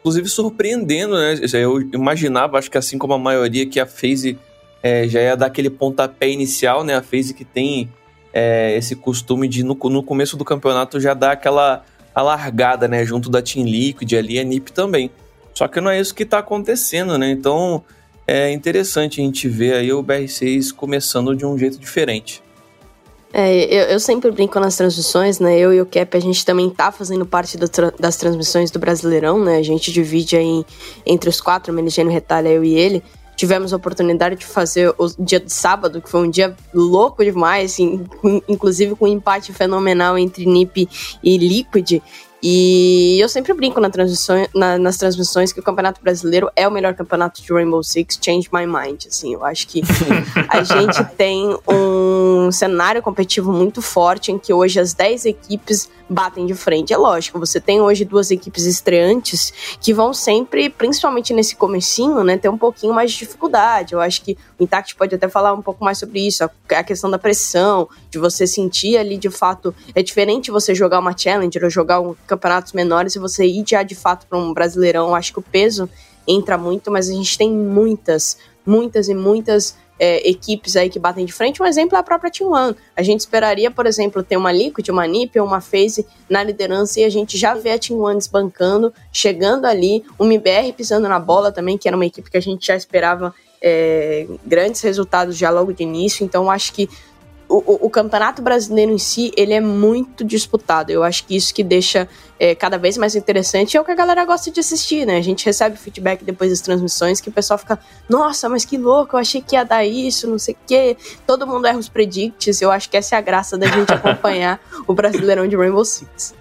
inclusive 0.00 0.28
surpreendendo, 0.28 1.16
né? 1.16 1.34
Eu 1.52 1.80
imaginava, 1.92 2.58
acho 2.58 2.70
que 2.70 2.78
assim 2.78 2.98
como 2.98 3.14
a 3.14 3.18
maioria, 3.18 3.66
que 3.66 3.80
a 3.80 3.86
FaZe 3.86 4.38
é, 4.82 5.08
já 5.08 5.20
ia 5.20 5.36
dar 5.36 5.46
aquele 5.46 5.70
pontapé 5.70 6.28
inicial, 6.30 6.84
né? 6.84 6.96
A 6.96 7.02
FaZe 7.02 7.34
que 7.34 7.44
tem 7.44 7.88
é, 8.32 8.76
esse 8.76 8.94
costume 8.94 9.48
de, 9.48 9.62
no, 9.62 9.74
no, 9.74 10.02
começo 10.02 10.36
do 10.36 10.44
campeonato, 10.44 11.00
já 11.00 11.14
dar 11.14 11.32
aquela 11.32 11.84
alargada, 12.14 12.86
né? 12.86 13.04
Junto 13.04 13.28
da 13.28 13.42
Team 13.42 13.66
Liquid 13.66 14.12
ali, 14.14 14.38
a 14.38 14.44
NiP 14.44 14.72
também. 14.72 15.10
Só 15.54 15.66
que 15.66 15.80
não 15.80 15.90
é 15.90 16.00
isso 16.00 16.14
que 16.14 16.22
está 16.22 16.38
acontecendo, 16.38 17.18
né? 17.18 17.30
Então 17.30 17.82
é 18.26 18.52
interessante 18.52 19.20
a 19.20 19.24
gente 19.24 19.48
ver 19.48 19.74
aí 19.74 19.92
o 19.92 20.04
BR6 20.04 20.72
começando 20.72 21.34
de 21.34 21.44
um 21.44 21.58
jeito 21.58 21.78
diferente. 21.78 22.42
É, 23.32 23.64
eu, 23.64 23.84
eu, 23.90 24.00
sempre 24.00 24.30
brinco 24.30 24.58
nas 24.58 24.76
transmissões, 24.76 25.38
né? 25.38 25.58
Eu 25.58 25.72
e 25.72 25.80
o 25.80 25.86
Cap, 25.86 26.16
a 26.16 26.20
gente 26.20 26.44
também 26.44 26.70
tá 26.70 26.90
fazendo 26.90 27.26
parte 27.26 27.58
do, 27.58 27.66
das 27.98 28.16
transmissões 28.16 28.70
do 28.70 28.78
Brasileirão, 28.78 29.38
né? 29.38 29.58
A 29.58 29.62
gente 29.62 29.92
divide 29.92 30.36
aí 30.36 30.64
entre 31.04 31.28
os 31.28 31.40
quatro, 31.40 31.72
Meligênio, 31.72 32.10
Retalha, 32.10 32.48
eu 32.48 32.64
e 32.64 32.74
ele. 32.74 33.02
Tivemos 33.36 33.72
a 33.72 33.76
oportunidade 33.76 34.34
de 34.34 34.46
fazer 34.46 34.92
o 34.98 35.06
dia 35.18 35.38
de 35.38 35.52
sábado, 35.52 36.00
que 36.00 36.10
foi 36.10 36.26
um 36.26 36.30
dia 36.30 36.56
louco 36.74 37.22
demais, 37.22 37.72
assim, 37.72 38.04
inclusive 38.48 38.96
com 38.96 39.04
um 39.04 39.08
empate 39.08 39.52
fenomenal 39.52 40.18
entre 40.18 40.44
NiP 40.44 40.88
e 41.22 41.36
Liquid. 41.36 42.02
E 42.42 43.18
eu 43.20 43.28
sempre 43.28 43.52
brinco 43.52 43.80
na 43.80 43.90
na, 44.54 44.78
nas 44.78 44.96
transmissões 44.96 45.52
que 45.52 45.58
o 45.58 45.62
Campeonato 45.62 46.00
Brasileiro 46.00 46.48
é 46.54 46.68
o 46.68 46.70
melhor 46.70 46.94
campeonato 46.94 47.42
de 47.42 47.52
Rainbow 47.52 47.82
Six, 47.82 48.18
change 48.22 48.48
my 48.52 48.64
mind, 48.64 49.06
assim, 49.08 49.34
eu 49.34 49.44
acho 49.44 49.66
que 49.66 49.82
a 50.48 50.62
gente 50.62 51.04
tem 51.16 51.48
um 51.66 51.77
cenário 52.52 53.02
competitivo 53.02 53.52
muito 53.52 53.82
forte 53.82 54.32
em 54.32 54.38
que 54.38 54.52
hoje 54.52 54.80
as 54.80 54.94
10 54.94 55.26
equipes 55.26 55.88
batem 56.08 56.46
de 56.46 56.54
frente. 56.54 56.92
É 56.92 56.96
lógico, 56.96 57.38
você 57.38 57.60
tem 57.60 57.80
hoje 57.80 58.04
duas 58.04 58.30
equipes 58.30 58.64
estreantes 58.64 59.52
que 59.80 59.92
vão 59.92 60.14
sempre, 60.14 60.70
principalmente 60.70 61.34
nesse 61.34 61.54
comecinho, 61.54 62.24
né, 62.24 62.36
ter 62.36 62.48
um 62.48 62.56
pouquinho 62.56 62.94
mais 62.94 63.12
de 63.12 63.18
dificuldade. 63.18 63.92
Eu 63.92 64.00
acho 64.00 64.22
que 64.22 64.36
o 64.58 64.64
Intact 64.64 64.94
pode 64.96 65.14
até 65.14 65.28
falar 65.28 65.52
um 65.52 65.62
pouco 65.62 65.84
mais 65.84 65.98
sobre 65.98 66.26
isso, 66.26 66.44
a 66.44 66.82
questão 66.82 67.10
da 67.10 67.18
pressão, 67.18 67.88
de 68.10 68.18
você 68.18 68.46
sentir 68.46 68.96
ali 68.96 69.18
de 69.18 69.30
fato, 69.30 69.74
é 69.94 70.02
diferente 70.02 70.50
você 70.50 70.74
jogar 70.74 70.98
uma 70.98 71.16
Challenger 71.16 71.64
ou 71.64 71.70
jogar 71.70 72.00
um 72.00 72.14
campeonatos 72.26 72.72
menores 72.72 73.14
e 73.14 73.18
você 73.18 73.44
ir 73.44 73.64
já 73.66 73.82
de 73.82 73.94
fato 73.94 74.26
para 74.26 74.38
um 74.38 74.54
Brasileirão. 74.54 75.08
Eu 75.08 75.14
acho 75.14 75.32
que 75.32 75.38
o 75.38 75.42
peso 75.42 75.88
entra 76.26 76.56
muito, 76.58 76.90
mas 76.90 77.08
a 77.08 77.12
gente 77.12 77.36
tem 77.36 77.50
muitas, 77.50 78.38
muitas 78.64 79.08
e 79.08 79.14
muitas 79.14 79.76
é, 79.98 80.28
equipes 80.28 80.76
aí 80.76 80.88
que 80.88 80.98
batem 80.98 81.24
de 81.24 81.32
frente. 81.32 81.62
Um 81.62 81.66
exemplo 81.66 81.96
é 81.96 81.98
a 82.00 82.02
própria 82.02 82.30
Team 82.30 82.50
One. 82.50 82.76
A 82.96 83.02
gente 83.02 83.20
esperaria, 83.20 83.70
por 83.70 83.86
exemplo, 83.86 84.22
ter 84.22 84.36
uma 84.36 84.52
Liquid, 84.52 84.88
uma 84.88 85.06
NiP 85.06 85.40
uma 85.40 85.60
FaZe 85.60 86.06
na 86.28 86.42
liderança 86.42 87.00
e 87.00 87.04
a 87.04 87.08
gente 87.08 87.36
já 87.36 87.54
vê 87.54 87.72
a 87.72 87.78
Team 87.78 88.00
One 88.00 88.18
desbancando, 88.18 88.92
chegando 89.12 89.64
ali, 89.64 90.04
uma 90.18 90.28
MBR 90.28 90.72
pisando 90.72 91.08
na 91.08 91.18
bola 91.18 91.50
também, 91.50 91.76
que 91.76 91.88
era 91.88 91.96
uma 91.96 92.06
equipe 92.06 92.30
que 92.30 92.36
a 92.36 92.42
gente 92.42 92.66
já 92.66 92.76
esperava 92.76 93.34
é, 93.60 94.26
grandes 94.46 94.80
resultados 94.82 95.36
já 95.36 95.50
logo 95.50 95.72
de 95.72 95.82
início. 95.82 96.24
Então, 96.24 96.50
acho 96.50 96.72
que 96.72 96.88
o, 97.48 97.86
o, 97.86 97.90
campeonato 97.90 98.42
brasileiro 98.42 98.92
em 98.92 98.98
si, 98.98 99.32
ele 99.34 99.54
é 99.54 99.60
muito 99.60 100.22
disputado. 100.22 100.90
Eu 100.90 101.02
acho 101.02 101.24
que 101.24 101.34
isso 101.34 101.54
que 101.54 101.64
deixa 101.64 102.06
é, 102.38 102.54
cada 102.54 102.78
vez 102.78 102.96
mais 102.96 103.14
interessante 103.14 103.76
é 103.76 103.80
o 103.80 103.84
que 103.84 103.90
a 103.90 103.94
galera 103.94 104.24
gosta 104.24 104.50
de 104.50 104.60
assistir, 104.60 105.06
né? 105.06 105.16
A 105.16 105.22
gente 105.22 105.44
recebe 105.44 105.76
feedback 105.76 106.24
depois 106.24 106.50
das 106.50 106.60
transmissões 106.60 107.20
que 107.20 107.28
o 107.28 107.32
pessoal 107.32 107.58
fica, 107.58 107.78
nossa, 108.08 108.48
mas 108.48 108.64
que 108.64 108.76
louco, 108.76 109.16
eu 109.16 109.20
achei 109.20 109.40
que 109.40 109.56
ia 109.56 109.64
dar 109.64 109.84
isso, 109.84 110.28
não 110.28 110.38
sei 110.38 110.54
o 110.54 110.58
quê. 110.66 110.96
Todo 111.26 111.46
mundo 111.46 111.66
erra 111.66 111.78
os 111.78 111.88
predicts, 111.88 112.62
eu 112.62 112.70
acho 112.70 112.88
que 112.88 112.96
essa 112.96 113.16
é 113.16 113.18
a 113.18 113.20
graça 113.22 113.58
da 113.58 113.66
gente 113.66 113.90
acompanhar 113.92 114.60
o 114.86 114.94
Brasileirão 114.94 115.46
de 115.48 115.56
Rainbow 115.56 115.84
Six. 115.84 116.34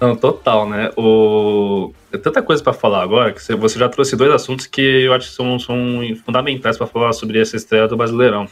Não, 0.00 0.14
total, 0.14 0.68
né? 0.68 0.90
O... 0.96 1.92
Tem 2.10 2.20
tanta 2.20 2.40
coisa 2.40 2.62
para 2.62 2.72
falar 2.72 3.02
agora 3.02 3.32
que 3.32 3.40
você 3.56 3.78
já 3.78 3.88
trouxe 3.88 4.14
dois 4.14 4.30
assuntos 4.30 4.66
que 4.66 4.80
eu 4.80 5.12
acho 5.12 5.28
que 5.28 5.34
são, 5.34 5.58
são 5.58 5.76
fundamentais 6.24 6.78
para 6.78 6.86
falar 6.86 7.12
sobre 7.12 7.40
essa 7.40 7.56
estreia 7.56 7.88
do 7.88 7.96
Brasileirão. 7.96 8.46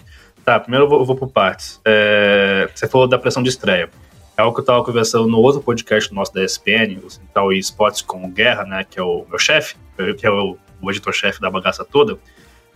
Tá, 0.45 0.59
primeiro 0.59 0.85
eu 0.85 0.89
vou, 0.89 0.99
eu 1.01 1.05
vou 1.05 1.17
por 1.17 1.29
partes. 1.29 1.81
É, 1.85 2.69
você 2.75 2.89
falou 2.89 3.07
da 3.07 3.19
pressão 3.19 3.43
de 3.43 3.49
estreia. 3.49 3.89
É 4.37 4.43
algo 4.43 4.55
que 4.55 4.61
eu 4.61 4.63
estava 4.63 4.85
conversando 4.85 5.27
no 5.27 5.39
outro 5.39 5.63
podcast 5.63 6.13
nosso 6.13 6.35
da 6.35 6.45
ESPN, 6.45 6.99
o 7.03 7.09
Central 7.09 7.53
Esportes 7.55 8.03
com 8.03 8.23
o 8.25 8.29
Guerra, 8.29 8.65
né, 8.65 8.85
que 8.89 8.99
é 8.99 9.03
o 9.03 9.25
meu 9.29 9.39
chefe, 9.39 9.77
que 10.19 10.27
é 10.27 10.31
o, 10.31 10.59
o 10.83 10.91
editor-chefe 10.91 11.41
da 11.41 11.51
bagaça 11.51 11.85
toda. 11.85 12.19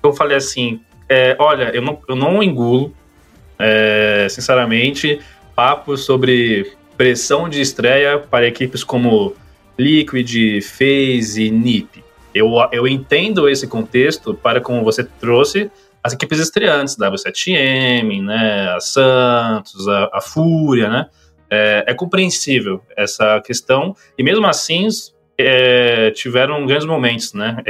Eu 0.02 0.12
falei 0.14 0.38
assim, 0.38 0.80
é, 1.06 1.36
olha, 1.38 1.64
eu 1.74 1.82
não, 1.82 2.00
eu 2.08 2.16
não 2.16 2.42
engulo, 2.42 2.94
é, 3.58 4.26
sinceramente, 4.30 5.20
papos 5.54 6.04
sobre 6.04 6.72
pressão 6.96 7.46
de 7.46 7.60
estreia 7.60 8.18
para 8.18 8.46
equipes 8.46 8.82
como 8.82 9.34
Liquid, 9.78 10.62
FaZe 10.62 11.44
e 11.44 11.50
NiP. 11.50 12.02
Eu, 12.34 12.52
eu 12.72 12.88
entendo 12.88 13.48
esse 13.48 13.66
contexto 13.66 14.32
para 14.32 14.62
como 14.62 14.82
você 14.82 15.04
trouxe, 15.04 15.70
as 16.02 16.14
equipes 16.14 16.38
estreantes, 16.38 16.96
W7M, 16.96 18.22
né, 18.22 18.72
a 18.74 18.80
Santos, 18.80 19.86
a, 19.86 20.08
a 20.14 20.20
Fúria, 20.22 20.88
né, 20.88 21.06
é, 21.50 21.85
é, 21.87 21.95
compreensível 21.95 22.80
essa 22.97 23.40
questão, 23.40 23.95
e 24.16 24.23
mesmo 24.23 24.47
assim, 24.47 24.87
é, 25.37 26.11
tiveram 26.12 26.64
grandes 26.66 26.87
momentos, 26.87 27.33
né? 27.35 27.62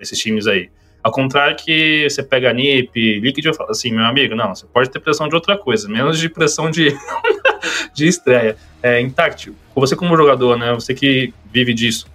Esses 0.00 0.18
times 0.18 0.46
aí. 0.46 0.70
Ao 1.02 1.12
contrário 1.12 1.56
que 1.56 2.08
você 2.08 2.22
pega 2.22 2.50
a 2.50 2.52
NIP, 2.52 3.20
Liquid, 3.20 3.44
eu 3.44 3.54
falo 3.54 3.70
assim, 3.70 3.92
meu 3.92 4.04
amigo, 4.04 4.34
não, 4.34 4.54
você 4.54 4.66
pode 4.66 4.90
ter 4.90 5.00
pressão 5.00 5.28
de 5.28 5.34
outra 5.34 5.56
coisa, 5.56 5.88
menos 5.88 6.18
de 6.18 6.28
pressão 6.28 6.70
de, 6.70 6.96
de 7.92 8.06
estreia. 8.06 8.56
É, 8.82 9.00
Intact, 9.00 9.52
você 9.74 9.94
como 9.94 10.16
jogador, 10.16 10.56
né, 10.56 10.72
você 10.72 10.94
que 10.94 11.32
vive 11.52 11.74
disso, 11.74 12.06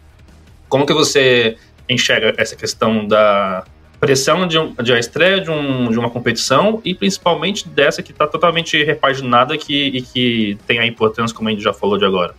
como 0.67 0.85
que 0.85 0.93
você 0.93 1.57
enxerga 1.87 2.33
essa 2.37 2.55
questão 2.55 3.07
da 3.07 3.63
pressão 3.99 4.47
de, 4.47 4.57
um, 4.57 4.73
de 4.73 4.91
uma 4.91 4.99
estreia 4.99 5.41
de, 5.41 5.51
um, 5.51 5.89
de 5.89 5.99
uma 5.99 6.09
competição 6.09 6.81
e 6.85 6.95
principalmente 6.95 7.67
dessa 7.67 8.01
que 8.01 8.11
está 8.11 8.25
totalmente 8.25 8.81
repaginada 8.83 9.57
que, 9.57 9.87
e 9.87 10.01
que 10.01 10.57
tem 10.65 10.79
a 10.79 10.85
importância, 10.85 11.35
como 11.35 11.49
a 11.49 11.51
gente 11.51 11.63
já 11.63 11.73
falou 11.73 11.97
de 11.97 12.05
agora? 12.05 12.33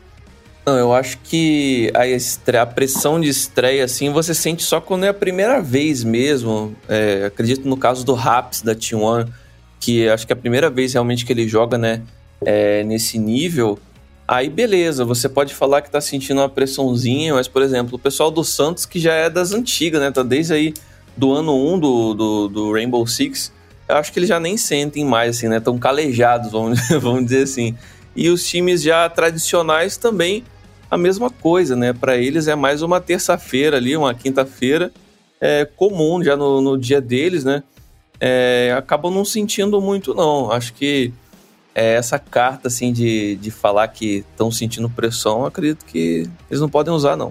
Não, 0.65 0.77
eu 0.77 0.93
acho 0.93 1.19
que 1.25 1.91
a, 1.95 2.07
estreia, 2.07 2.63
a 2.63 2.67
pressão 2.67 3.21
de 3.21 3.29
estreia, 3.29 3.85
assim, 3.85 4.11
você 4.11 4.35
sente 4.35 4.63
só 4.63 4.81
quando 4.81 5.05
é 5.05 5.09
a 5.09 5.15
primeira 5.15 5.61
vez 5.61 6.05
mesmo. 6.05 6.77
É, 6.89 7.27
acredito 7.27 7.67
no 7.69 7.77
caso 7.77 8.05
do 8.05 8.15
Raps 8.15 8.63
da 8.63 8.75
T1, 8.75 9.29
que 9.79 10.09
acho 10.09 10.27
que 10.27 10.33
é 10.33 10.35
a 10.35 10.37
primeira 10.37 10.71
vez 10.71 10.93
realmente 10.93 11.25
que 11.25 11.33
ele 11.33 11.49
joga, 11.49 11.77
né, 11.77 12.03
é, 12.45 12.85
nesse 12.85 13.19
nível. 13.19 13.79
Aí 14.29 14.49
beleza, 14.49 15.05
você 15.05 15.29
pode 15.29 15.55
falar 15.55 15.83
que 15.83 15.91
tá 15.91 16.01
sentindo 16.01 16.41
uma 16.41 16.49
pressãozinha, 16.49 17.35
mas, 17.35 17.49
por 17.49 17.63
exemplo, 17.63 17.97
o 17.97 17.99
pessoal 17.99 18.31
do 18.31 18.45
Santos, 18.45 18.87
que 18.87 19.01
já 19.01 19.13
é 19.13 19.29
das 19.29 19.53
antigas, 19.53 20.01
né, 20.01 20.11
tá 20.11 20.23
desde 20.23 20.53
aí 20.53 20.75
do 21.21 21.33
ano 21.33 21.55
1 21.75 21.79
do, 21.79 22.15
do, 22.15 22.49
do 22.49 22.73
Rainbow 22.73 23.07
Six, 23.07 23.53
eu 23.87 23.97
acho 23.97 24.11
que 24.11 24.19
eles 24.19 24.29
já 24.31 24.41
nem 24.41 24.57
sentem 24.57 25.05
mais, 25.05 25.37
assim, 25.37 25.49
né? 25.49 25.61
Tão 25.61 25.79
calejados, 25.79 26.51
vamos, 26.51 26.81
vamos 26.99 27.25
dizer 27.25 27.43
assim. 27.43 27.77
E 28.17 28.31
os 28.31 28.49
times 28.49 28.83
já 28.83 29.07
tradicionais 29.11 29.99
também, 29.99 30.43
a 30.91 30.97
mesma 30.97 31.29
coisa, 31.29 31.77
né? 31.77 31.93
Para 31.93 32.17
eles 32.17 32.49
é 32.49 32.55
mais 32.55 32.81
uma 32.81 33.03
terça-feira 33.03 33.77
ali, 33.77 33.95
uma 33.95 34.15
quinta-feira, 34.15 34.91
é 35.39 35.67
comum 35.67 36.25
já 36.25 36.35
no, 36.37 36.63
no 36.63 36.79
dia 36.79 37.03
deles, 37.03 37.45
né? 37.45 37.63
É, 38.19 38.75
acabam 38.77 39.13
não 39.13 39.25
sentindo 39.25 39.79
muito, 39.79 40.15
não. 40.15 40.51
Acho 40.51 40.73
que 40.73 41.13
é, 41.75 41.97
essa 41.97 42.19
carta, 42.19 42.69
assim, 42.69 42.95
de, 42.95 43.37
de 43.37 43.51
falar 43.51 43.87
que 43.89 44.25
estão 44.31 44.51
sentindo 44.51 44.89
pressão, 44.89 45.45
acredito 45.45 45.85
que 45.85 46.27
eles 46.51 46.63
não 46.63 46.69
podem 46.69 46.95
usar, 46.95 47.15
não. 47.15 47.31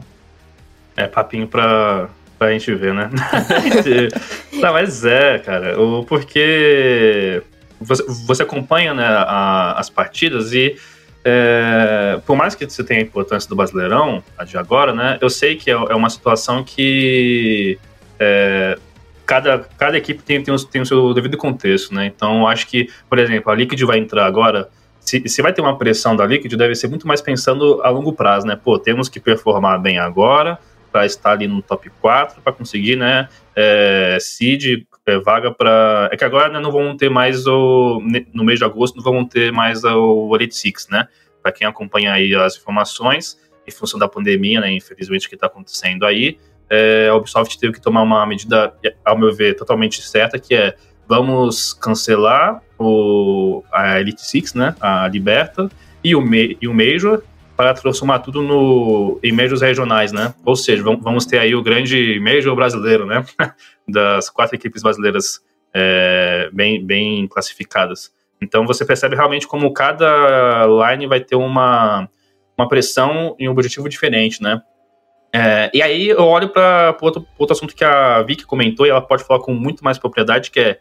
É 0.95 1.07
papinho 1.07 1.47
pra 1.47 2.09
pra 2.39 2.51
gente 2.51 2.73
ver, 2.73 2.93
né? 2.93 3.09
não, 4.53 4.73
mas 4.73 5.03
é, 5.03 5.37
cara, 5.39 5.75
porque 6.07 7.43
você, 7.79 8.03
você 8.25 8.43
acompanha 8.43 8.93
né, 8.93 9.05
a, 9.05 9.73
as 9.77 9.89
partidas 9.89 10.53
e 10.53 10.77
é, 11.23 12.19
por 12.25 12.37
mais 12.37 12.55
que 12.55 12.65
você 12.65 12.83
tenha 12.83 13.01
a 13.01 13.03
importância 13.03 13.47
do 13.49 13.55
Brasileirão, 13.55 14.23
a 14.37 14.45
de 14.45 14.57
agora, 14.57 14.93
né? 14.93 15.17
Eu 15.19 15.29
sei 15.29 15.57
que 15.57 15.69
é, 15.69 15.73
é 15.73 15.95
uma 15.95 16.09
situação 16.09 16.63
que 16.63 17.77
é, 18.17 18.77
cada, 19.25 19.59
cada 19.77 19.97
equipe 19.97 20.23
tem, 20.23 20.41
tem, 20.41 20.53
o, 20.53 20.57
tem 20.65 20.81
o 20.81 20.85
seu 20.85 21.13
devido 21.13 21.35
contexto, 21.37 21.93
né? 21.93 22.05
Então, 22.05 22.47
acho 22.47 22.65
que, 22.67 22.89
por 23.09 23.19
exemplo, 23.19 23.51
a 23.51 23.55
Liquid 23.55 23.81
vai 23.81 23.99
entrar 23.99 24.25
agora. 24.25 24.69
Se, 25.01 25.27
se 25.27 25.41
vai 25.41 25.51
ter 25.51 25.61
uma 25.61 25.77
pressão 25.77 26.15
da 26.15 26.25
Liquid, 26.25 26.55
deve 26.55 26.73
ser 26.73 26.87
muito 26.87 27.07
mais 27.07 27.21
pensando 27.21 27.81
a 27.83 27.89
longo 27.89 28.13
prazo, 28.13 28.47
né? 28.47 28.55
Pô, 28.55 28.79
temos 28.79 29.09
que 29.09 29.19
performar 29.19 29.81
bem 29.81 29.99
agora, 29.99 30.57
para 30.91 31.05
estar 31.05 31.31
ali 31.31 31.47
no 31.47 31.61
top 31.61 31.89
4, 32.01 32.41
para 32.41 32.53
conseguir, 32.53 32.95
né, 32.95 33.27
é, 33.55 34.17
seed, 34.19 34.85
é, 35.05 35.19
vaga 35.19 35.51
para... 35.51 36.09
É 36.11 36.17
que 36.17 36.23
agora 36.23 36.49
né, 36.49 36.59
não 36.59 36.71
vão 36.71 36.95
ter 36.95 37.09
mais 37.09 37.45
o... 37.47 38.01
No 38.33 38.43
mês 38.43 38.59
de 38.59 38.65
agosto 38.65 38.95
não 38.95 39.03
vão 39.03 39.25
ter 39.25 39.51
mais 39.51 39.83
o 39.83 40.35
Elite 40.35 40.55
Six, 40.55 40.87
né? 40.89 41.07
Para 41.41 41.51
quem 41.51 41.67
acompanha 41.67 42.13
aí 42.13 42.33
as 42.35 42.57
informações, 42.57 43.39
em 43.67 43.71
função 43.71 43.99
da 43.99 44.07
pandemia, 44.07 44.61
né, 44.61 44.71
infelizmente, 44.71 45.27
que 45.27 45.35
está 45.35 45.47
acontecendo 45.47 46.05
aí, 46.05 46.37
é, 46.69 47.07
a 47.09 47.15
Ubisoft 47.15 47.57
teve 47.59 47.73
que 47.73 47.81
tomar 47.81 48.03
uma 48.03 48.25
medida, 48.25 48.73
ao 49.03 49.17
meu 49.17 49.33
ver, 49.33 49.55
totalmente 49.55 50.01
certa, 50.01 50.37
que 50.37 50.53
é 50.53 50.75
vamos 51.07 51.73
cancelar 51.73 52.61
o, 52.77 53.63
a 53.71 53.99
Elite 53.99 54.21
Six, 54.21 54.53
né, 54.53 54.75
a 54.79 55.07
Liberta, 55.07 55.69
e 56.03 56.15
o, 56.15 56.23
e 56.61 56.67
o 56.67 56.73
Major, 56.73 57.23
para 57.59 57.73
transformar 57.73 58.19
tudo 58.19 58.41
no, 58.41 59.19
em 59.21 59.33
Majors 59.33 59.59
regionais, 59.59 60.13
né? 60.13 60.33
Ou 60.45 60.55
seja, 60.55 60.81
vamos 60.81 61.25
ter 61.25 61.39
aí 61.39 61.53
o 61.53 61.61
grande 61.61 62.17
Major 62.21 62.55
brasileiro, 62.55 63.05
né? 63.05 63.25
das 63.85 64.29
quatro 64.29 64.55
equipes 64.55 64.81
brasileiras 64.81 65.41
é, 65.73 66.49
bem, 66.53 66.81
bem 66.81 67.27
classificadas. 67.27 68.13
Então 68.41 68.65
você 68.65 68.85
percebe 68.85 69.13
realmente 69.13 69.45
como 69.45 69.73
cada 69.73 70.65
line 70.67 71.05
vai 71.05 71.19
ter 71.19 71.35
uma, 71.35 72.07
uma 72.57 72.69
pressão 72.69 73.35
e 73.37 73.49
um 73.49 73.51
objetivo 73.51 73.89
diferente, 73.89 74.41
né? 74.41 74.61
É, 75.35 75.69
e 75.73 75.81
aí 75.81 76.07
eu 76.07 76.23
olho 76.23 76.47
para 76.47 76.95
outro, 77.01 77.27
outro 77.37 77.57
assunto 77.57 77.75
que 77.75 77.83
a 77.83 78.21
Vicky 78.21 78.45
comentou 78.45 78.85
e 78.85 78.89
ela 78.89 79.01
pode 79.01 79.25
falar 79.25 79.41
com 79.41 79.53
muito 79.53 79.83
mais 79.83 79.97
propriedade, 79.97 80.49
que 80.49 80.61
é 80.61 80.79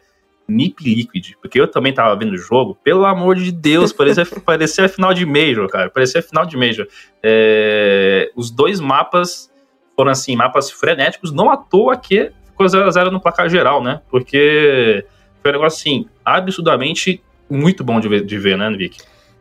Nip 0.49 0.83
Liquid, 0.83 1.33
porque 1.41 1.59
eu 1.59 1.67
também 1.67 1.93
tava 1.93 2.15
vendo 2.15 2.33
o 2.33 2.37
jogo, 2.37 2.77
pelo 2.83 3.05
amor 3.05 3.35
de 3.35 3.51
Deus, 3.51 3.93
parecia, 3.93 4.25
parecia 4.45 4.89
final 4.89 5.13
de 5.13 5.25
Major, 5.25 5.67
cara, 5.69 5.89
parecia 5.89 6.21
final 6.21 6.45
de 6.45 6.57
Major. 6.57 6.87
É, 7.21 8.31
os 8.35 8.49
dois 8.49 8.79
mapas 8.79 9.51
foram, 9.95 10.11
assim, 10.11 10.35
mapas 10.35 10.71
frenéticos, 10.71 11.31
não 11.31 11.49
à 11.49 11.57
toa 11.57 11.95
que 11.97 12.31
ficou 12.45 12.65
0x0 12.65 13.11
no 13.11 13.21
placar 13.21 13.49
geral, 13.49 13.83
né, 13.83 14.01
porque 14.09 15.05
foi 15.41 15.51
um 15.51 15.53
negócio, 15.53 15.79
assim, 15.79 16.05
absurdamente 16.23 17.21
muito 17.49 17.83
bom 17.83 17.99
de 17.99 18.07
ver, 18.07 18.25
de 18.25 18.37
ver 18.37 18.57
né, 18.57 18.69
Vic? 18.71 18.97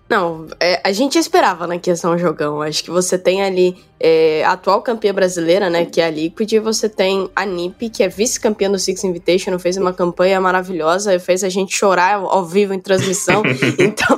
Não, 0.08 0.46
é, 0.58 0.80
a 0.82 0.90
gente 0.90 1.18
esperava, 1.18 1.66
né, 1.66 1.78
que 1.78 1.90
ia 1.90 1.96
ser 1.96 2.06
um 2.06 2.16
jogão. 2.16 2.62
Acho 2.62 2.82
que 2.82 2.90
você 2.90 3.18
tem 3.18 3.42
ali 3.42 3.76
é, 4.00 4.44
a 4.44 4.52
atual 4.52 4.80
campeã 4.80 5.12
brasileira, 5.12 5.68
né, 5.68 5.84
que 5.84 6.00
é 6.00 6.06
a 6.06 6.10
Liquid, 6.10 6.52
e 6.52 6.58
você 6.58 6.88
tem 6.88 7.28
a 7.34 7.44
NiP, 7.44 7.90
que 7.90 8.02
é 8.02 8.08
vice-campeã 8.08 8.70
do 8.70 8.78
Six 8.78 9.04
Invitation, 9.04 9.58
fez 9.58 9.76
uma 9.76 9.92
campanha 9.92 10.40
maravilhosa, 10.40 11.18
fez 11.18 11.42
a 11.42 11.48
gente 11.48 11.74
chorar 11.74 12.14
ao 12.14 12.44
vivo 12.44 12.72
em 12.72 12.78
transmissão. 12.78 13.42
então, 13.78 14.16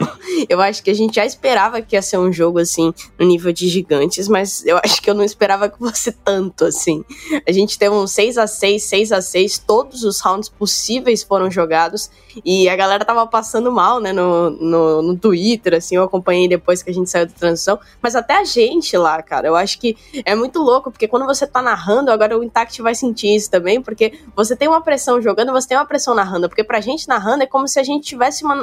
eu 0.49 0.61
acho 0.61 0.83
que 0.83 0.91
a 0.91 0.95
gente 0.95 1.17
já 1.17 1.25
esperava 1.25 1.81
que 1.81 1.97
ia 1.97 2.03
ser 2.03 2.19
um 2.19 2.33
jogo, 2.33 2.59
assim, 2.59 2.93
no 3.19 3.27
nível 3.27 3.53
de 3.53 3.69
gigantes, 3.69 4.29
mas 4.29 4.65
eu 4.67 4.79
acho 4.85 5.01
que 5.01 5.09
eu 5.09 5.15
não 5.15 5.25
esperava 5.25 5.69
que 5.69 5.79
fosse 5.79 6.13
tanto, 6.13 6.67
assim. 6.67 7.05
A 7.47 7.53
gente 7.53 7.79
teve 7.79 7.95
um 7.95 8.07
6 8.07 8.39
a 8.39 8.47
6 8.47 8.83
6 8.83 9.13
a 9.13 9.23
6 9.23 9.59
todos 9.59 10.05
os 10.05 10.21
rounds 10.21 10.49
possíveis 10.49 11.23
foram 11.23 11.51
jogados, 11.51 12.11
e 12.45 12.69
a 12.69 12.77
galera 12.77 13.05
tava 13.05 13.27
passando 13.27 13.73
mal, 13.73 13.99
né, 13.99 14.13
no, 14.13 14.51
no, 14.51 15.03
no 15.03 15.17
Twitter, 15.17 15.80
assim, 15.81 15.97
eu 15.97 16.05
acompanhei 16.05 16.49
depois 16.49 16.83
que 16.83 16.91
a 16.91 16.95
gente 16.95 17.11
saiu 17.11 17.27
da 17.27 17.33
transição, 17.33 17.79
mas 18.01 18.15
até 18.15 18.39
a 18.39 18.45
gente 18.45 18.97
lá, 18.97 19.21
cara, 19.23 19.49
eu 19.49 19.57
acho 19.57 19.79
que 19.79 19.97
é 20.25 20.35
muito 20.35 20.61
louco, 20.61 20.91
porque 20.91 21.09
quando 21.09 21.27
você 21.27 21.47
tá 21.47 21.61
narrando, 21.61 22.11
agora 22.11 22.39
o 22.39 22.45
Intact 22.45 22.81
vai 22.81 22.95
sentir 22.95 23.35
isso 23.35 23.51
também, 23.51 23.83
porque 23.83 24.19
você 24.35 24.55
tem 24.55 24.69
uma 24.69 24.81
pressão 24.81 25.21
jogando, 25.21 25.53
você 25.53 25.69
tem 25.69 25.77
uma 25.77 25.87
pressão 25.87 26.15
narrando, 26.15 26.49
porque 26.49 26.65
pra 26.65 26.81
gente 26.81 27.09
narrando 27.09 27.43
é 27.43 27.47
como 27.47 27.67
se 27.67 27.81
a 27.81 27.83
gente 27.83 28.07
tivesse 28.07 28.45
uma, 28.45 28.57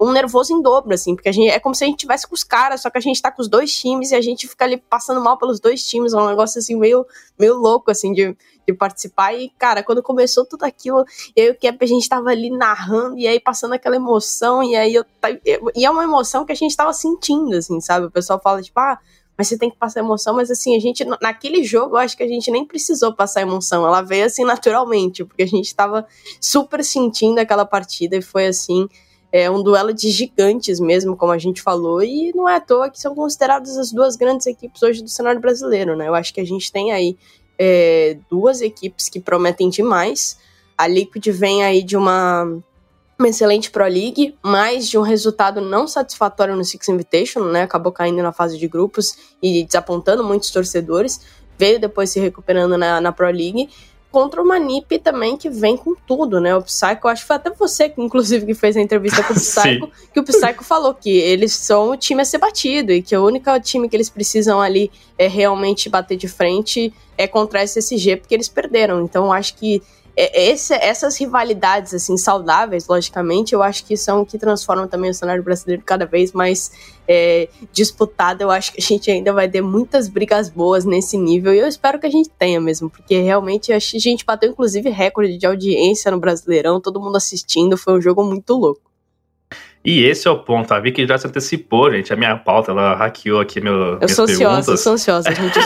um 0.00 0.12
nervoso 0.12 0.52
em 0.52 0.62
dobro, 0.62 0.94
assim, 0.94 1.14
porque 1.14 1.28
a 1.28 1.32
gente, 1.32 1.50
é 1.50 1.58
como 1.58 1.74
se 1.74 1.84
a 1.84 1.86
gente 1.86 1.98
tivesse 1.98 2.26
com 2.26 2.34
os 2.34 2.42
caras, 2.42 2.82
só 2.82 2.90
que 2.90 2.98
a 2.98 3.00
gente 3.00 3.20
tá 3.20 3.30
com 3.30 3.42
os 3.42 3.48
dois 3.48 3.72
times 3.72 4.10
e 4.10 4.14
a 4.14 4.20
gente 4.20 4.48
fica 4.48 4.64
ali 4.64 4.76
passando 4.76 5.20
mal 5.20 5.36
pelos 5.36 5.60
dois 5.60 5.84
times, 5.84 6.12
é 6.12 6.16
um 6.16 6.28
negócio 6.28 6.58
assim 6.58 6.76
meio, 6.76 7.06
meio 7.38 7.54
louco, 7.54 7.90
assim, 7.90 8.12
de, 8.12 8.36
de 8.66 8.74
participar. 8.74 9.34
E, 9.34 9.50
cara, 9.58 9.82
quando 9.82 10.02
começou 10.02 10.44
tudo 10.44 10.64
aquilo, 10.64 11.04
eu 11.34 11.46
e 11.46 11.50
o 11.50 11.58
Cap, 11.58 11.78
a 11.80 11.86
gente 11.86 12.08
tava 12.08 12.30
ali 12.30 12.50
narrando 12.50 13.18
e 13.18 13.26
aí 13.26 13.40
passando 13.40 13.74
aquela 13.74 13.96
emoção, 13.96 14.62
e 14.62 14.76
aí 14.76 14.94
eu. 14.94 15.04
E 15.74 15.84
é 15.84 15.90
uma 15.90 16.04
emoção 16.04 16.44
que 16.44 16.52
a 16.52 16.56
gente 16.56 16.76
tava 16.76 16.92
sentindo, 16.92 17.56
assim, 17.56 17.80
sabe? 17.80 18.06
O 18.06 18.10
pessoal 18.10 18.40
fala, 18.42 18.62
tipo, 18.62 18.78
ah, 18.78 18.98
mas 19.36 19.48
você 19.48 19.58
tem 19.58 19.70
que 19.70 19.76
passar 19.76 20.00
emoção, 20.00 20.34
mas 20.34 20.50
assim, 20.50 20.76
a 20.76 20.78
gente, 20.78 21.04
naquele 21.20 21.64
jogo, 21.64 21.96
eu 21.96 22.00
acho 22.00 22.16
que 22.16 22.22
a 22.22 22.28
gente 22.28 22.50
nem 22.50 22.64
precisou 22.64 23.12
passar 23.12 23.42
emoção, 23.42 23.84
ela 23.86 24.00
veio 24.00 24.24
assim 24.24 24.44
naturalmente, 24.44 25.24
porque 25.24 25.42
a 25.42 25.46
gente 25.46 25.74
tava 25.74 26.06
super 26.40 26.84
sentindo 26.84 27.38
aquela 27.38 27.64
partida 27.64 28.16
e 28.16 28.22
foi 28.22 28.46
assim, 28.46 28.88
é 29.32 29.50
um 29.50 29.62
duelo 29.62 29.92
de 29.92 30.10
gigantes 30.10 30.78
mesmo, 30.78 31.16
como 31.16 31.32
a 31.32 31.38
gente 31.38 31.60
falou, 31.60 32.00
e 32.00 32.32
não 32.32 32.48
é 32.48 32.56
à 32.56 32.60
toa 32.60 32.88
que 32.88 33.00
são 33.00 33.16
consideradas 33.16 33.76
as 33.76 33.90
duas 33.90 34.14
grandes 34.14 34.46
equipes 34.46 34.80
hoje 34.80 35.02
do 35.02 35.08
cenário 35.08 35.40
brasileiro, 35.40 35.96
né? 35.96 36.06
Eu 36.06 36.14
acho 36.14 36.32
que 36.32 36.40
a 36.40 36.46
gente 36.46 36.70
tem 36.70 36.92
aí 36.92 37.18
é, 37.58 38.18
duas 38.30 38.60
equipes 38.60 39.08
que 39.08 39.20
prometem 39.20 39.68
demais. 39.68 40.38
A 40.76 40.86
Liquid 40.86 41.26
vem 41.28 41.64
aí 41.64 41.82
de 41.82 41.96
uma, 41.96 42.44
uma 43.18 43.28
excelente 43.28 43.70
Pro 43.70 43.84
League, 43.84 44.36
mas 44.42 44.88
de 44.88 44.98
um 44.98 45.02
resultado 45.02 45.60
não 45.60 45.86
satisfatório 45.86 46.56
no 46.56 46.64
Six 46.64 46.88
Invitation, 46.88 47.44
né? 47.44 47.62
Acabou 47.62 47.92
caindo 47.92 48.22
na 48.22 48.32
fase 48.32 48.58
de 48.58 48.66
grupos 48.66 49.16
e 49.42 49.64
desapontando 49.64 50.24
muitos 50.24 50.50
torcedores. 50.50 51.20
Veio 51.56 51.78
depois 51.78 52.10
se 52.10 52.18
recuperando 52.18 52.76
na, 52.76 53.00
na 53.00 53.12
Pro 53.12 53.30
League 53.30 53.68
contra 54.14 54.40
uma 54.40 54.60
NiP 54.60 55.00
também 55.00 55.36
que 55.36 55.50
vem 55.50 55.76
com 55.76 55.92
tudo, 55.92 56.40
né? 56.40 56.54
O 56.54 56.62
Psycho, 56.62 57.08
acho 57.08 57.22
que 57.22 57.26
foi 57.26 57.34
até 57.34 57.50
você, 57.50 57.92
inclusive, 57.98 58.46
que 58.46 58.54
fez 58.54 58.76
a 58.76 58.80
entrevista 58.80 59.24
com 59.24 59.32
o 59.32 59.34
Psycho, 59.42 59.90
que 60.12 60.20
o 60.20 60.22
Psycho 60.22 60.62
falou 60.62 60.94
que 60.94 61.10
eles 61.10 61.52
são 61.52 61.90
o 61.90 61.96
time 61.96 62.22
a 62.22 62.24
ser 62.24 62.38
batido 62.38 62.92
e 62.92 63.02
que 63.02 63.16
o 63.16 63.26
único 63.26 63.50
time 63.58 63.88
que 63.88 63.96
eles 63.96 64.08
precisam 64.08 64.60
ali 64.60 64.88
é 65.18 65.26
realmente 65.26 65.88
bater 65.88 66.16
de 66.16 66.28
frente 66.28 66.94
é 67.18 67.26
contra 67.26 67.58
a 67.58 67.64
SSG, 67.64 68.18
porque 68.18 68.36
eles 68.36 68.48
perderam. 68.48 69.02
Então, 69.02 69.32
acho 69.32 69.56
que 69.56 69.82
esse, 70.16 70.72
essas 70.74 71.18
rivalidades 71.18 71.92
assim 71.92 72.16
saudáveis, 72.16 72.86
logicamente, 72.86 73.54
eu 73.54 73.62
acho 73.62 73.84
que 73.84 73.96
são 73.96 74.24
que 74.24 74.38
transformam 74.38 74.86
também 74.86 75.10
o 75.10 75.14
cenário 75.14 75.42
brasileiro 75.42 75.82
cada 75.84 76.06
vez 76.06 76.32
mais 76.32 76.70
é, 77.08 77.48
disputado. 77.72 78.42
Eu 78.42 78.50
acho 78.50 78.72
que 78.72 78.80
a 78.80 78.84
gente 78.84 79.10
ainda 79.10 79.32
vai 79.32 79.48
ter 79.48 79.60
muitas 79.60 80.08
brigas 80.08 80.48
boas 80.48 80.84
nesse 80.84 81.18
nível 81.18 81.52
e 81.52 81.58
eu 81.58 81.66
espero 81.66 81.98
que 81.98 82.06
a 82.06 82.10
gente 82.10 82.30
tenha 82.30 82.60
mesmo, 82.60 82.88
porque 82.88 83.20
realmente 83.20 83.72
a 83.72 83.78
gente 83.78 84.24
bateu 84.24 84.50
inclusive 84.50 84.88
recorde 84.88 85.36
de 85.36 85.46
audiência 85.46 86.10
no 86.10 86.20
Brasileirão, 86.20 86.80
todo 86.80 87.00
mundo 87.00 87.16
assistindo, 87.16 87.76
foi 87.76 87.98
um 87.98 88.00
jogo 88.00 88.22
muito 88.22 88.54
louco. 88.54 88.93
E 89.84 90.02
esse 90.02 90.26
é 90.26 90.30
o 90.30 90.38
ponto. 90.38 90.72
A 90.72 90.80
Vicky 90.80 91.06
já 91.06 91.18
se 91.18 91.26
antecipou, 91.26 91.92
gente. 91.92 92.10
A 92.10 92.16
minha 92.16 92.34
pauta, 92.36 92.70
ela 92.70 92.94
hackeou 92.94 93.38
aqui 93.38 93.60
meu. 93.60 93.98
Eu 94.00 94.08
sou 94.08 94.24
ansiosa, 94.24 94.72
eu 94.72 94.76
sou 94.78 94.94
ansiosa, 94.94 95.28
a 95.28 95.32
gente 95.34 95.58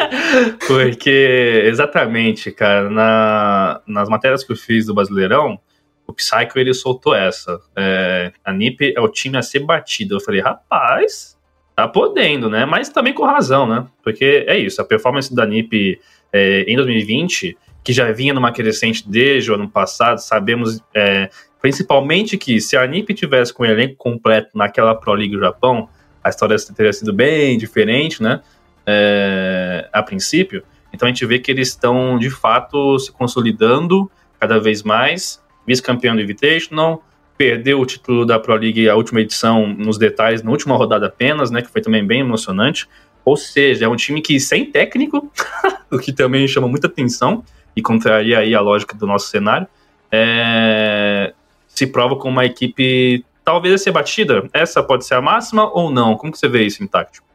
Porque, 0.66 1.62
exatamente, 1.66 2.50
cara, 2.50 2.88
na, 2.88 3.82
nas 3.86 4.08
matérias 4.08 4.42
que 4.42 4.50
eu 4.50 4.56
fiz 4.56 4.86
do 4.86 4.94
Brasileirão, 4.94 5.60
o 6.06 6.12
Psycho 6.14 6.58
ele 6.58 6.72
soltou 6.72 7.14
essa. 7.14 7.60
É, 7.76 8.32
a 8.42 8.50
NIP 8.50 8.94
é 8.96 9.00
o 9.00 9.08
time 9.08 9.36
a 9.36 9.42
ser 9.42 9.60
batido. 9.60 10.16
Eu 10.16 10.20
falei, 10.20 10.40
rapaz, 10.40 11.36
tá 11.74 11.86
podendo, 11.86 12.48
né? 12.48 12.64
Mas 12.64 12.88
também 12.88 13.12
com 13.12 13.26
razão, 13.26 13.66
né? 13.66 13.86
Porque 14.02 14.46
é 14.48 14.56
isso, 14.56 14.80
a 14.80 14.84
performance 14.86 15.34
da 15.34 15.44
NIP 15.44 16.00
é, 16.32 16.62
em 16.62 16.76
2020, 16.76 17.58
que 17.86 17.92
já 17.92 18.10
vinha 18.10 18.34
numa 18.34 18.50
crescente 18.50 19.08
desde 19.08 19.50
o 19.50 19.54
ano 19.54 19.68
passado, 19.68 20.18
sabemos 20.18 20.80
é, 20.92 21.30
Principalmente 21.66 22.38
que 22.38 22.60
se 22.60 22.76
a 22.76 22.86
NIP 22.86 23.12
tivesse 23.12 23.52
com 23.52 23.64
o 23.64 23.66
elenco 23.66 23.96
completo 23.96 24.50
naquela 24.54 24.94
Pro 24.94 25.14
League 25.14 25.36
Japão, 25.36 25.88
a 26.22 26.28
história 26.28 26.56
teria 26.72 26.92
sido 26.92 27.12
bem 27.12 27.58
diferente, 27.58 28.22
né? 28.22 28.40
É, 28.86 29.88
a 29.92 30.00
princípio. 30.00 30.62
Então 30.92 31.08
a 31.08 31.10
gente 31.10 31.26
vê 31.26 31.40
que 31.40 31.50
eles 31.50 31.66
estão 31.66 32.20
de 32.20 32.30
fato 32.30 32.96
se 33.00 33.10
consolidando 33.10 34.08
cada 34.38 34.60
vez 34.60 34.84
mais. 34.84 35.42
Vice-campeão 35.66 36.14
do 36.14 36.22
Invitational, 36.22 37.04
perdeu 37.36 37.80
o 37.80 37.84
título 37.84 38.24
da 38.24 38.38
Pro 38.38 38.54
League, 38.54 38.88
a 38.88 38.94
última 38.94 39.20
edição, 39.20 39.66
nos 39.66 39.98
detalhes, 39.98 40.44
na 40.44 40.52
última 40.52 40.76
rodada 40.76 41.06
apenas, 41.06 41.50
né? 41.50 41.62
Que 41.62 41.68
foi 41.68 41.82
também 41.82 42.06
bem 42.06 42.20
emocionante. 42.20 42.86
Ou 43.24 43.36
seja, 43.36 43.86
é 43.86 43.88
um 43.88 43.96
time 43.96 44.22
que 44.22 44.38
sem 44.38 44.70
técnico, 44.70 45.32
o 45.90 45.98
que 45.98 46.12
também 46.12 46.46
chama 46.46 46.68
muita 46.68 46.86
atenção 46.86 47.42
e 47.76 47.82
contraria 47.82 48.38
aí 48.38 48.54
a 48.54 48.60
lógica 48.60 48.96
do 48.96 49.06
nosso 49.06 49.28
cenário. 49.28 49.68
É, 50.10 51.34
se 51.68 51.86
prova 51.86 52.16
como 52.16 52.32
uma 52.32 52.44
equipe 52.46 53.24
talvez 53.44 53.74
a 53.74 53.78
ser 53.78 53.92
batida. 53.92 54.48
Essa 54.52 54.82
pode 54.82 55.06
ser 55.06 55.14
a 55.14 55.20
máxima 55.20 55.70
ou 55.72 55.90
não? 55.90 56.16
Como 56.16 56.32
que 56.32 56.38
você 56.38 56.48
vê 56.48 56.64
isso 56.64 56.82
em 56.82 56.86
tático? 56.86 57.26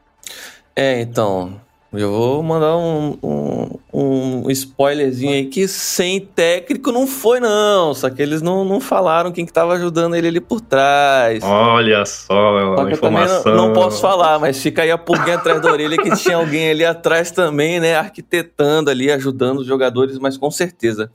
É, 0.74 1.00
então, 1.00 1.60
eu 1.92 2.10
vou 2.10 2.42
mandar 2.42 2.74
um, 2.78 3.18
um, 3.22 3.78
um, 3.92 4.50
spoilerzinho 4.50 5.32
aí 5.32 5.44
que 5.44 5.68
sem 5.68 6.20
técnico 6.20 6.90
não 6.90 7.06
foi, 7.06 7.38
não. 7.38 7.92
Só 7.92 8.08
que 8.08 8.22
eles 8.22 8.40
não, 8.40 8.64
não 8.64 8.80
falaram 8.80 9.30
quem 9.30 9.44
que 9.44 9.52
tava 9.52 9.74
ajudando 9.74 10.16
ele 10.16 10.28
ali 10.28 10.40
por 10.40 10.62
trás. 10.62 11.44
Olha 11.44 12.06
só, 12.06 12.58
é 12.58 12.64
uma 12.64 12.90
informação. 12.90 13.54
Não, 13.54 13.68
não, 13.68 13.72
posso 13.74 14.00
falar, 14.00 14.38
mas 14.38 14.62
fica 14.62 14.82
aí 14.82 14.90
a 14.90 14.96
pulguinha 14.96 15.36
atrás 15.36 15.60
da 15.60 15.70
orelha 15.70 15.98
que 15.98 16.16
tinha 16.16 16.36
alguém 16.36 16.70
ali 16.70 16.84
atrás 16.84 17.30
também, 17.30 17.78
né? 17.78 17.94
Arquitetando 17.94 18.90
ali, 18.90 19.12
ajudando 19.12 19.58
os 19.58 19.66
jogadores, 19.66 20.18
mas 20.18 20.38
com 20.38 20.50
certeza. 20.50 21.12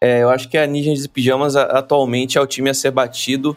É, 0.00 0.22
eu 0.24 0.30
acho 0.30 0.48
que 0.48 0.58
a 0.58 0.66
Ninjas 0.66 1.02
de 1.02 1.08
Pijamas 1.08 1.54
atualmente 1.54 2.38
é 2.38 2.40
o 2.40 2.46
time 2.46 2.70
a 2.70 2.74
ser 2.74 2.90
batido 2.90 3.56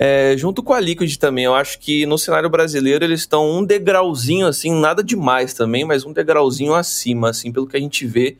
é, 0.00 0.36
junto 0.36 0.62
com 0.62 0.72
a 0.72 0.78
Liquid 0.78 1.16
também. 1.16 1.44
Eu 1.44 1.54
acho 1.54 1.78
que 1.80 2.06
no 2.06 2.16
cenário 2.16 2.48
brasileiro 2.48 3.04
eles 3.04 3.20
estão 3.20 3.50
um 3.50 3.64
degrauzinho, 3.64 4.46
assim, 4.46 4.72
nada 4.72 5.02
demais 5.02 5.52
também, 5.52 5.84
mas 5.84 6.04
um 6.04 6.12
degrauzinho 6.12 6.72
acima, 6.72 7.30
assim, 7.30 7.50
pelo 7.50 7.66
que 7.66 7.76
a 7.76 7.80
gente 7.80 8.06
vê 8.06 8.36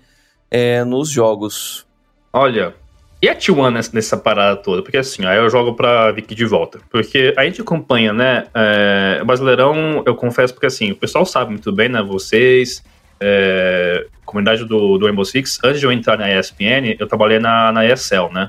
é, 0.48 0.84
nos 0.84 1.10
jogos. 1.10 1.84
Olha, 2.32 2.74
e 3.20 3.28
a 3.28 3.34
T1 3.34 3.92
nessa, 3.92 4.16
parada 4.16 4.56
toda? 4.56 4.82
Porque 4.82 4.96
assim, 4.96 5.26
aí 5.26 5.38
eu 5.38 5.50
jogo 5.50 5.74
pra 5.74 6.12
Vicky 6.12 6.32
de 6.32 6.44
volta. 6.44 6.78
Porque 6.88 7.34
a 7.36 7.44
gente 7.44 7.60
acompanha, 7.60 8.12
né? 8.12 8.46
É, 8.54 9.18
o 9.20 9.24
Brasileirão, 9.24 10.04
eu 10.06 10.14
confesso, 10.14 10.54
porque 10.54 10.66
assim, 10.66 10.92
o 10.92 10.96
pessoal 10.96 11.26
sabe 11.26 11.50
muito 11.50 11.72
bem, 11.72 11.88
né? 11.88 12.00
Vocês, 12.00 12.84
é, 13.20 14.06
comunidade 14.24 14.64
do, 14.64 14.96
do 14.96 15.06
Rainbow 15.06 15.24
Six, 15.24 15.58
antes 15.64 15.80
de 15.80 15.86
eu 15.86 15.90
entrar 15.90 16.16
na 16.16 16.38
ESPN, 16.38 16.94
eu 17.00 17.08
trabalhei 17.08 17.40
na, 17.40 17.72
na 17.72 17.84
ESL, 17.84 18.32
né? 18.32 18.48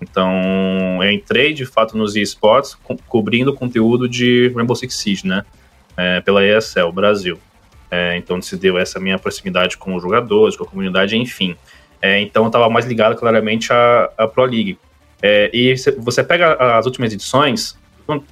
Então, 0.00 1.02
eu 1.02 1.10
entrei 1.10 1.52
de 1.52 1.66
fato 1.66 1.96
nos 1.96 2.16
esports 2.16 2.74
co 2.74 2.96
cobrindo 3.08 3.54
conteúdo 3.54 4.08
de 4.08 4.50
Rainbow 4.54 4.74
Six 4.74 4.94
Siege, 4.94 5.26
né? 5.26 5.44
É, 5.96 6.20
pela 6.20 6.44
ESL 6.44 6.90
Brasil. 6.92 7.38
É, 7.90 8.16
então, 8.16 8.40
se 8.40 8.56
deu 8.56 8.78
essa 8.78 8.98
minha 8.98 9.18
proximidade 9.18 9.76
com 9.76 9.94
os 9.94 10.02
jogadores, 10.02 10.56
com 10.56 10.64
a 10.64 10.66
comunidade, 10.66 11.16
enfim. 11.16 11.56
É, 12.00 12.20
então, 12.20 12.44
eu 12.44 12.46
estava 12.46 12.70
mais 12.70 12.86
ligado 12.86 13.16
claramente 13.16 13.72
à, 13.72 14.10
à 14.16 14.26
Pro 14.26 14.44
League. 14.44 14.78
É, 15.22 15.50
e 15.52 15.74
você 15.98 16.24
pega 16.24 16.54
as 16.78 16.86
últimas 16.86 17.12
edições, 17.12 17.78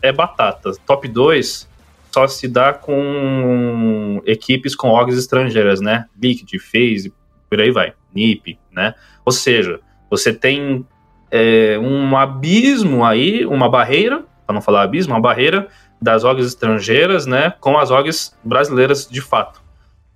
é 0.00 0.10
batata. 0.10 0.72
Top 0.86 1.06
2 1.06 1.68
só 2.10 2.26
se 2.26 2.48
dá 2.48 2.72
com 2.72 4.22
equipes 4.24 4.74
com 4.74 4.88
orgs 4.88 5.18
estrangeiras, 5.18 5.80
né? 5.80 6.06
Liquid, 6.20 6.50
FaZe, 6.60 7.12
por 7.48 7.60
aí 7.60 7.70
vai, 7.70 7.92
NiP, 8.14 8.58
né? 8.72 8.94
Ou 9.24 9.32
seja, 9.32 9.80
você 10.10 10.32
tem 10.32 10.86
é, 11.30 11.78
um 11.78 12.16
abismo 12.16 13.04
aí, 13.04 13.44
uma 13.46 13.68
barreira, 13.68 14.24
para 14.46 14.54
não 14.54 14.62
falar 14.62 14.82
abismo, 14.82 15.14
uma 15.14 15.20
barreira 15.20 15.68
das 16.00 16.24
orgs 16.24 16.46
estrangeiras, 16.46 17.26
né, 17.26 17.52
com 17.60 17.76
as 17.78 17.90
orgs 17.90 18.36
brasileiras 18.44 19.08
de 19.08 19.20
fato. 19.20 19.60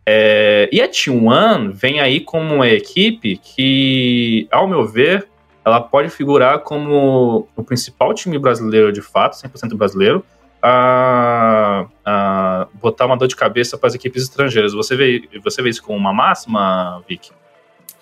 É, 0.04 0.68
e 0.72 0.80
a 0.80 0.88
T1 0.88 1.70
vem 1.70 2.00
aí 2.00 2.20
como 2.20 2.56
uma 2.56 2.68
equipe 2.68 3.36
que, 3.36 4.48
ao 4.50 4.66
meu 4.66 4.86
ver, 4.86 5.28
ela 5.64 5.80
pode 5.80 6.08
figurar 6.08 6.60
como 6.60 7.48
o 7.54 7.62
principal 7.62 8.12
time 8.12 8.38
brasileiro 8.38 8.92
de 8.92 9.00
fato, 9.00 9.34
100% 9.36 9.76
brasileiro, 9.76 10.24
a, 10.60 11.86
a 12.04 12.68
botar 12.74 13.06
uma 13.06 13.16
dor 13.16 13.28
de 13.28 13.36
cabeça 13.36 13.78
para 13.78 13.88
as 13.88 13.94
equipes 13.94 14.22
estrangeiras. 14.22 14.72
Você 14.72 14.96
vê, 14.96 15.28
você 15.42 15.62
vê 15.62 15.70
isso 15.70 15.82
como 15.82 15.98
uma 15.98 16.12
máxima, 16.12 17.02
Vicky? 17.08 17.30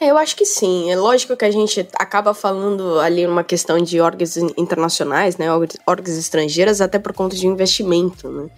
É, 0.00 0.10
eu 0.10 0.16
acho 0.16 0.34
que 0.34 0.46
sim. 0.46 0.90
É 0.90 0.96
lógico 0.96 1.36
que 1.36 1.44
a 1.44 1.50
gente 1.50 1.86
acaba 1.94 2.32
falando 2.32 2.98
ali 3.00 3.26
uma 3.26 3.44
questão 3.44 3.78
de 3.82 4.00
órgãos 4.00 4.38
internacionais, 4.56 5.36
né, 5.36 5.46
órgãos 5.86 6.16
estrangeiras, 6.16 6.80
até 6.80 6.98
por 6.98 7.12
conta 7.12 7.36
de 7.36 7.46
investimento, 7.46 8.30
né? 8.30 8.48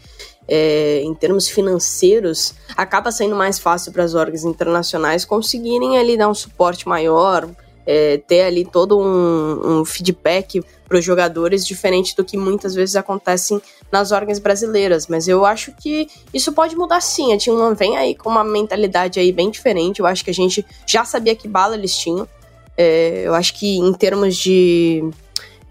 É, 0.47 1.01
em 1.03 1.15
termos 1.15 1.49
financeiros, 1.49 2.55
acaba 2.77 3.11
sendo 3.13 3.35
mais 3.35 3.59
fácil 3.59 3.93
para 3.93 4.05
as 4.05 4.15
órgãos 4.15 4.45
internacionais 4.45 5.25
conseguirem 5.25 5.99
ali 5.99 6.17
dar 6.17 6.29
um 6.29 6.35
suporte 6.35 6.89
maior, 6.89 7.49
é, 7.87 8.19
ter 8.19 8.43
ali 8.43 8.65
todo 8.65 8.99
um, 8.99 9.81
um 9.81 9.85
feedback 9.85 10.63
para 10.93 10.99
os 10.99 11.05
jogadores, 11.07 11.67
diferente 11.67 12.15
do 12.15 12.23
que 12.23 12.37
muitas 12.37 12.75
vezes 12.75 12.97
acontecem 12.97 13.63
nas 13.91 14.13
órgãos 14.13 14.39
brasileiras. 14.39 15.07
Mas 15.07 15.27
eu 15.27 15.47
acho 15.47 15.73
que 15.73 16.07
isso 16.35 16.53
pode 16.53 16.77
mudar 16.77 17.01
sim. 17.01 17.33
A 17.33 17.39
Team 17.39 17.75
vem 17.75 17.97
aí 17.97 18.15
com 18.15 18.29
uma 18.29 18.45
mentalidade 18.45 19.19
aí 19.19 19.33
bem 19.33 19.51
diferente. 19.51 20.01
Eu 20.01 20.07
acho 20.07 20.23
que 20.23 20.31
a 20.31 20.35
gente 20.35 20.65
já 20.87 21.03
sabia 21.03 21.35
que 21.35 21.49
bala 21.49 21.75
eles 21.77 21.97
tinham. 21.97 22.29
É, 22.77 23.23
eu 23.25 23.35
acho 23.35 23.55
que 23.55 23.79
em 23.79 23.95
termos 23.95 24.37
de 24.37 25.03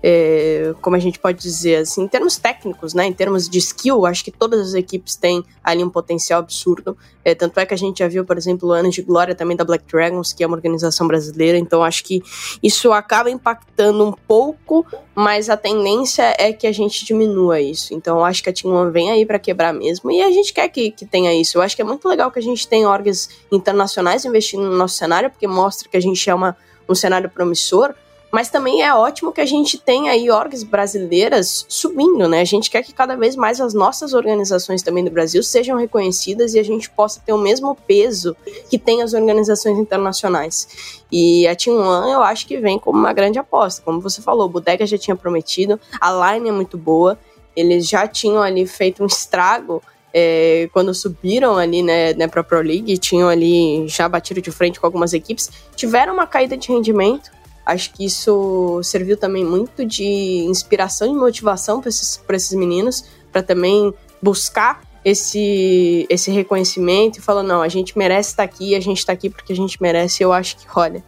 é, 0.04 0.74
como 0.82 0.96
a 0.96 1.00
gente 1.00 1.20
pode 1.20 1.40
dizer 1.40 1.78
assim, 1.78 2.04
em 2.04 2.08
termos 2.08 2.38
técnicos, 2.38 2.94
né, 2.94 3.06
em 3.06 3.14
termos 3.14 3.48
de 3.48 3.60
skill, 3.60 4.06
acho 4.06 4.24
que 4.24 4.32
todas 4.32 4.70
as 4.70 4.74
equipes 4.74 5.16
têm 5.16 5.44
ali 5.64 5.84
um 5.84 5.90
potencial 5.90 6.40
absurdo. 6.40 6.98
É, 7.24 7.36
tanto 7.36 7.60
é 7.60 7.66
que 7.66 7.74
a 7.74 7.78
gente 7.78 8.00
já 8.00 8.08
viu, 8.08 8.26
por 8.26 8.36
exemplo, 8.36 8.70
o 8.70 8.72
Ano 8.72 8.90
de 8.90 9.02
Glória 9.04 9.36
também 9.36 9.56
da 9.56 9.64
Black 9.64 9.86
Dragons, 9.86 10.34
que 10.34 10.44
é 10.44 10.48
uma 10.48 10.56
organização 10.56 11.08
brasileira, 11.08 11.58
então 11.58 11.84
acho 11.84 12.04
que 12.04 12.24
isso 12.64 12.92
acaba 12.92 13.30
impactando 13.30 14.04
um 14.04 14.12
pouco, 14.12 14.86
mas 15.14 15.50
a 15.50 15.58
tendência 15.58 16.36
é 16.40 16.52
que 16.52 16.66
a 16.66 16.72
gente 16.72 17.06
diminua 17.06 17.62
isso. 17.62 17.94
Então 17.94 18.26
acho 18.26 18.42
que 18.42 18.50
a 18.50 18.54
Team 18.54 18.74
One 18.74 18.92
vem 18.92 19.12
aí 19.12 19.26
para 19.26 19.38
quebrar 19.38 19.72
mesmo, 19.72 20.12
e 20.12 20.22
a 20.22 20.32
gente 20.32 20.52
quer 20.52 20.68
que, 20.70 20.90
que 20.92 21.06
tenha 21.06 21.32
isso. 21.34 21.60
Eu 21.60 21.62
acho 21.62 21.76
que 21.76 21.82
é 21.82 21.86
muito 21.86 22.08
legal 22.08 22.32
que 22.32 22.40
a 22.40 22.44
gente 22.44 22.68
tenha 22.68 22.90
órgãos 22.90 23.30
internacionais 23.52 24.26
investindo 24.26 24.64
no 24.64 24.76
nosso 24.76 24.96
cenário, 24.96 25.30
porque 25.30 25.48
mostra 25.48 25.88
que 25.88 25.98
a 25.98 26.02
gente 26.02 26.28
é 26.28 26.34
uma, 26.34 26.58
um 26.90 26.96
cenário 26.96 27.30
promissor, 27.30 27.94
mas 28.32 28.50
também 28.50 28.82
é 28.82 28.94
ótimo 28.94 29.32
que 29.32 29.42
a 29.42 29.46
gente 29.46 29.78
tenha 29.78 30.12
aí 30.12 30.30
orgs 30.32 30.64
brasileiras 30.64 31.66
subindo, 31.68 32.28
né? 32.30 32.40
A 32.40 32.46
gente 32.46 32.70
quer 32.70 32.82
que 32.82 32.94
cada 32.94 33.16
vez 33.16 33.36
mais 33.36 33.60
as 33.60 33.74
nossas 33.74 34.14
organizações 34.14 34.82
também 34.82 35.04
do 35.04 35.12
Brasil 35.12 35.44
sejam 35.44 35.78
reconhecidas 35.78 36.54
e 36.54 36.60
a 36.60 36.64
gente 36.64 36.90
possa 36.90 37.22
ter 37.26 37.34
o 37.34 37.38
mesmo 37.38 37.76
peso 37.76 38.36
que 38.70 38.80
tem 38.80 39.02
as 39.02 39.14
organizações 39.14 39.78
internacionais. 39.78 41.02
E 41.12 41.46
a 41.46 41.56
Team 41.56 41.78
One 41.78 42.12
eu 42.12 42.24
acho 42.24 42.48
que 42.48 42.58
vem 42.58 42.80
como 42.80 42.98
uma 42.98 43.12
grande 43.12 43.38
aposta. 43.38 43.82
Como 43.84 44.00
você 44.00 44.22
falou, 44.22 44.46
o 44.46 44.50
Bodega 44.50 44.86
já 44.86 44.98
tinha 44.98 45.16
prometido, 45.16 45.80
a 46.00 46.34
line 46.34 46.50
é 46.50 46.52
muito 46.54 46.78
boa, 46.78 47.20
eles 47.54 47.88
já 47.88 48.08
tinham 48.08 48.42
ali 48.42 48.66
feito 48.66 49.04
um 49.04 49.08
estrago 49.08 49.84
é, 50.14 50.70
quando 50.74 50.94
subiram 50.94 51.58
ali 51.58 51.82
né, 51.82 52.14
né, 52.14 52.28
para 52.28 52.42
a 52.42 52.44
Pro 52.44 52.62
League, 52.62 52.98
tinham 52.98 53.30
ali 53.30 53.88
já 53.88 54.08
batido 54.08 54.42
de 54.42 54.52
frente 54.52 54.80
com 54.80 54.86
algumas 54.86 55.14
equipes, 55.14 55.50
tiveram 55.76 56.14
uma 56.14 56.28
caída 56.28 56.58
de 56.58 56.70
rendimento, 56.70 57.32
Acho 57.66 57.94
que 57.94 58.06
isso 58.06 58.82
serviu 58.84 59.16
também 59.16 59.46
muito 59.46 59.86
de 59.86 60.04
inspiração 60.04 61.08
e 61.08 61.14
motivação 61.14 61.80
para 61.80 61.90
esses, 61.90 62.22
esses 62.30 62.54
meninos, 62.54 63.06
para 63.32 63.44
também 63.44 63.94
buscar 64.22 64.82
esse, 65.04 66.06
esse 66.10 66.32
reconhecimento 66.32 67.18
e 67.18 67.22
falar: 67.22 67.44
não, 67.44 67.62
a 67.62 67.68
gente 67.68 67.98
merece 67.98 68.32
estar 68.32 68.44
aqui, 68.44 68.76
a 68.76 68.80
gente 68.80 69.00
está 69.00 69.14
aqui 69.14 69.30
porque 69.30 69.54
a 69.54 69.56
gente 69.56 69.82
merece. 69.82 70.24
Eu 70.24 70.34
acho 70.34 70.58
que, 70.58 70.66
olha, 70.76 71.04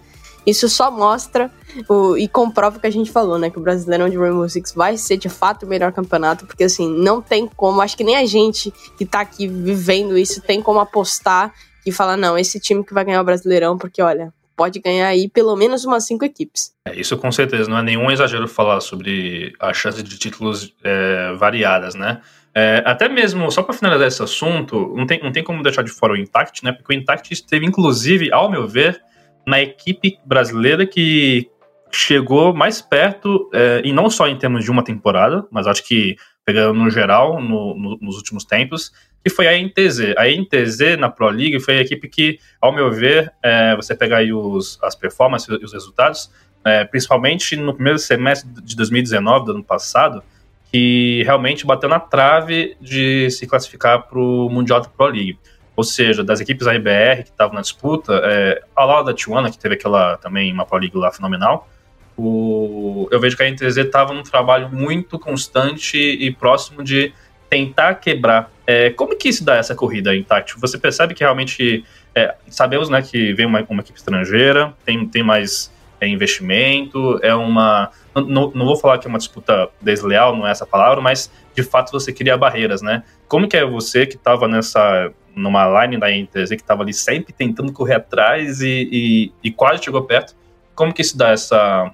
isso 0.46 0.68
só 0.68 0.92
mostra 0.92 1.52
o, 1.88 2.18
e 2.18 2.28
comprova 2.28 2.78
o 2.78 2.80
que 2.80 2.88
a 2.88 2.92
gente 2.92 3.12
falou, 3.12 3.38
né? 3.38 3.50
Que 3.50 3.58
o 3.58 3.62
Brasileirão 3.62 4.10
de 4.10 4.18
Rainbow 4.18 4.48
Six 4.48 4.74
vai 4.74 4.98
ser 4.98 5.18
de 5.18 5.30
fato 5.30 5.66
o 5.66 5.70
melhor 5.70 5.92
campeonato, 5.92 6.46
porque 6.46 6.64
assim, 6.64 6.90
não 6.90 7.22
tem 7.22 7.48
como, 7.48 7.82
acho 7.82 7.96
que 7.96 8.04
nem 8.04 8.16
a 8.16 8.26
gente 8.26 8.72
que 8.98 9.06
tá 9.06 9.22
aqui 9.22 9.48
vivendo 9.48 10.18
isso 10.18 10.42
tem 10.42 10.62
como 10.62 10.80
apostar 10.80 11.54
e 11.86 11.92
falar, 11.92 12.18
não, 12.18 12.38
esse 12.38 12.60
time 12.60 12.84
que 12.84 12.94
vai 12.94 13.06
ganhar 13.06 13.22
o 13.22 13.26
Brasileirão, 13.26 13.78
porque 13.78 14.02
olha, 14.02 14.34
pode 14.56 14.80
ganhar 14.80 15.08
aí 15.08 15.30
pelo 15.30 15.56
menos 15.56 15.86
umas 15.86 16.06
cinco 16.06 16.26
equipes. 16.26 16.74
É, 16.88 16.96
isso 16.96 17.18
com 17.18 17.32
certeza, 17.32 17.70
não 17.70 17.78
é 17.78 17.84
nenhum 17.84 18.12
exagero 18.12 18.48
falar 18.48 18.82
sobre 18.82 19.54
a 19.60 19.74
chance 19.74 20.02
de 20.02 20.18
títulos 20.18 20.74
é, 20.84 21.34
variadas, 21.34 21.96
né? 21.96 22.22
É, 22.56 22.84
até 22.86 23.10
mesmo, 23.10 23.50
só 23.52 23.64
para 23.64 23.74
finalizar 23.74 24.08
esse 24.08 24.22
assunto, 24.22 24.94
não 24.96 25.08
tem, 25.08 25.22
não 25.24 25.32
tem 25.32 25.44
como 25.44 25.64
deixar 25.64 25.82
de 25.82 25.90
fora 25.90 26.14
o 26.14 26.18
Intact, 26.18 26.64
né? 26.64 26.72
Porque 26.72 26.94
o 26.94 26.96
Intact 26.96 27.34
esteve, 27.34 27.66
inclusive, 27.66 28.32
ao 28.32 28.50
meu 28.50 28.68
ver, 28.68 29.02
na 29.46 29.60
equipe 29.60 30.20
brasileira 30.24 30.86
que 30.86 31.50
chegou 31.92 32.54
mais 32.54 32.82
perto, 32.82 33.50
é, 33.54 33.82
e 33.84 33.92
não 33.92 34.10
só 34.10 34.28
em 34.28 34.38
termos 34.38 34.64
de 34.64 34.72
uma 34.72 34.84
temporada, 34.84 35.46
mas 35.52 35.68
acho 35.68 35.84
que 35.84 36.16
pegando 36.46 36.74
no 36.74 36.90
geral, 36.90 37.42
no, 37.42 37.76
no, 37.76 37.98
nos 38.02 38.18
últimos 38.18 38.44
tempos, 38.44 38.92
que 39.24 39.30
foi 39.30 39.48
a 39.48 39.58
NTZ. 39.58 40.16
A 40.18 40.28
NTZ 40.28 40.98
na 41.00 41.10
Pro 41.10 41.30
League 41.30 41.60
foi 41.60 41.78
a 41.78 41.82
equipe 41.82 42.08
que, 42.10 42.40
ao 42.60 42.74
meu 42.74 42.92
ver, 42.92 43.32
é, 43.42 43.76
você 43.76 43.96
pegar 43.96 44.18
aí 44.18 44.34
os, 44.34 44.78
as 44.84 44.96
performances 44.96 45.48
e 45.48 45.64
os 45.64 45.72
resultados, 45.72 46.30
é, 46.66 46.84
principalmente 46.84 47.56
no 47.56 47.74
primeiro 47.74 48.00
semestre 48.00 48.50
de 48.62 48.76
2019, 48.76 49.46
do 49.46 49.52
ano 49.54 49.64
passado, 49.64 50.24
que 50.72 51.24
realmente 51.24 51.66
bateu 51.66 51.88
na 51.88 52.00
trave 52.00 52.76
de 52.82 53.30
se 53.30 53.48
classificar 53.48 54.08
para 54.08 54.20
o 54.20 54.50
Mundial 54.50 54.82
da 54.82 54.90
Pro 54.90 55.06
League. 55.06 55.38
Ou 55.76 55.84
seja, 55.84 56.24
das 56.24 56.40
equipes 56.40 56.66
da 56.66 56.76
IBR 56.76 57.24
que 57.24 57.30
estavam 57.30 57.56
na 57.56 57.62
disputa, 57.62 58.22
é, 58.24 58.62
ao 58.76 58.88
lado 58.88 59.06
da 59.06 59.14
Tijuana, 59.14 59.50
que 59.50 59.58
teve 59.58 59.76
aquela 59.76 60.18
também 60.18 60.52
uma 60.52 60.66
Pro 60.66 60.78
League 60.78 60.98
lá 60.98 61.12
fenomenal, 61.12 61.68
o, 62.18 63.08
eu 63.12 63.20
vejo 63.20 63.36
que 63.36 63.44
a 63.44 63.50
NTZ 63.50 63.78
estava 63.78 64.14
num 64.14 64.24
trabalho 64.24 64.70
muito 64.70 65.18
constante 65.18 65.98
e 65.98 66.32
próximo 66.32 66.84
de 66.84 67.14
tentar 67.50 67.96
quebrar. 67.96 68.52
É, 68.66 68.90
como 68.90 69.16
que 69.16 69.32
se 69.32 69.44
dá 69.44 69.58
essa 69.58 69.76
corrida 69.76 70.12
tático? 70.24 70.60
Você 70.60 70.78
percebe 70.78 71.14
que 71.14 71.24
realmente 71.24 71.84
é, 72.16 72.36
sabemos 72.48 72.90
né, 72.90 73.02
que 73.02 73.34
vem 73.34 73.46
uma, 73.46 73.64
uma, 73.70 73.82
equipe 73.82 73.98
estrangeira, 73.98 74.74
tem, 74.86 75.08
tem 75.08 75.24
mais 75.24 75.72
é, 76.00 76.08
investimento, 76.08 77.20
é 77.22 77.34
uma. 77.36 77.92
Não, 78.16 78.52
não 78.54 78.66
vou 78.66 78.76
falar 78.76 78.98
que 79.00 79.08
é 79.08 79.10
uma 79.10 79.18
disputa 79.18 79.70
desleal, 79.82 80.36
não 80.36 80.48
é 80.48 80.52
essa 80.52 80.66
palavra, 80.66 81.02
mas 81.02 81.32
de 81.56 81.64
fato 81.64 81.92
você 81.92 82.14
cria 82.14 82.38
barreiras, 82.38 82.82
né? 82.82 83.04
Como 83.28 83.48
que 83.48 83.58
é 83.58 83.66
você 83.66 84.06
que 84.06 84.16
estava 84.16 84.48
nessa 84.48 85.12
numa 85.36 85.84
line 85.84 85.98
da 85.98 86.12
NTZ 86.12 86.50
que 86.50 86.56
estava 86.56 86.84
ali 86.84 86.94
sempre 86.94 87.34
tentando 87.34 87.74
correr 87.74 87.96
atrás 87.96 88.62
e, 88.62 88.88
e, 88.92 89.32
e 89.44 89.52
quase 89.52 89.84
chegou 89.84 90.04
perto? 90.04 90.36
Como 90.76 90.94
que 90.94 91.04
se 91.04 91.18
dá 91.18 91.32
essa 91.32 91.92